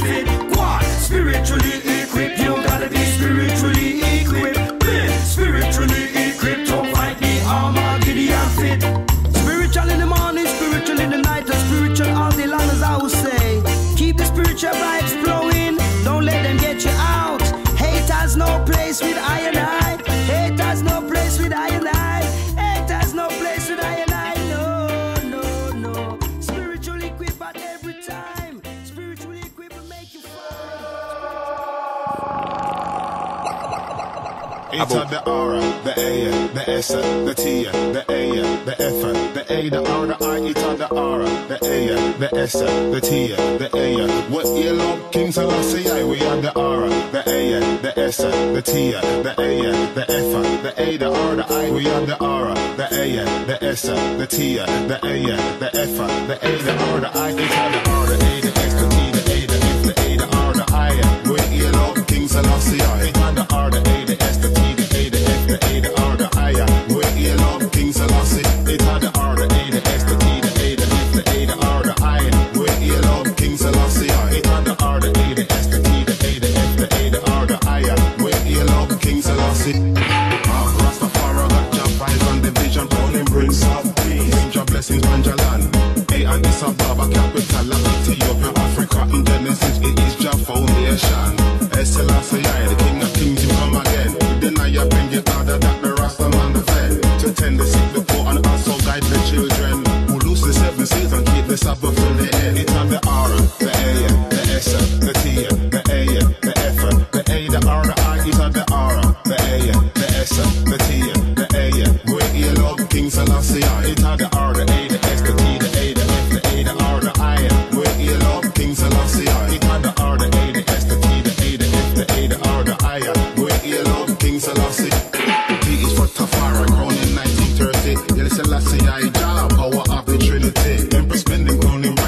[0.01, 0.53] fit.
[0.53, 0.83] Quad.
[0.83, 3.80] Spiritually equipped, you gotta be spiritually
[34.73, 38.31] It's the R, the A, the S, the T, the A,
[38.63, 40.37] the F, the A, the R, the I.
[40.39, 41.19] It's the R,
[41.49, 44.07] the A, the S, the T, the A.
[44.31, 45.83] What you love, King Selassie.
[46.05, 49.61] We are the R, the A, the S, the T, the A,
[49.93, 51.69] the F, the A, the R, the I.
[51.69, 55.25] We are the R, the A, the S, the T, the A,
[55.59, 57.31] the F, the A, the R, the I.
[57.31, 60.15] It's the R, the A, the S, the T, the A, the F, the A,
[60.15, 60.95] the R, the I.
[61.29, 62.79] What you love, King Selassie,
[63.47, 64.70] the R, the A, the S, the T,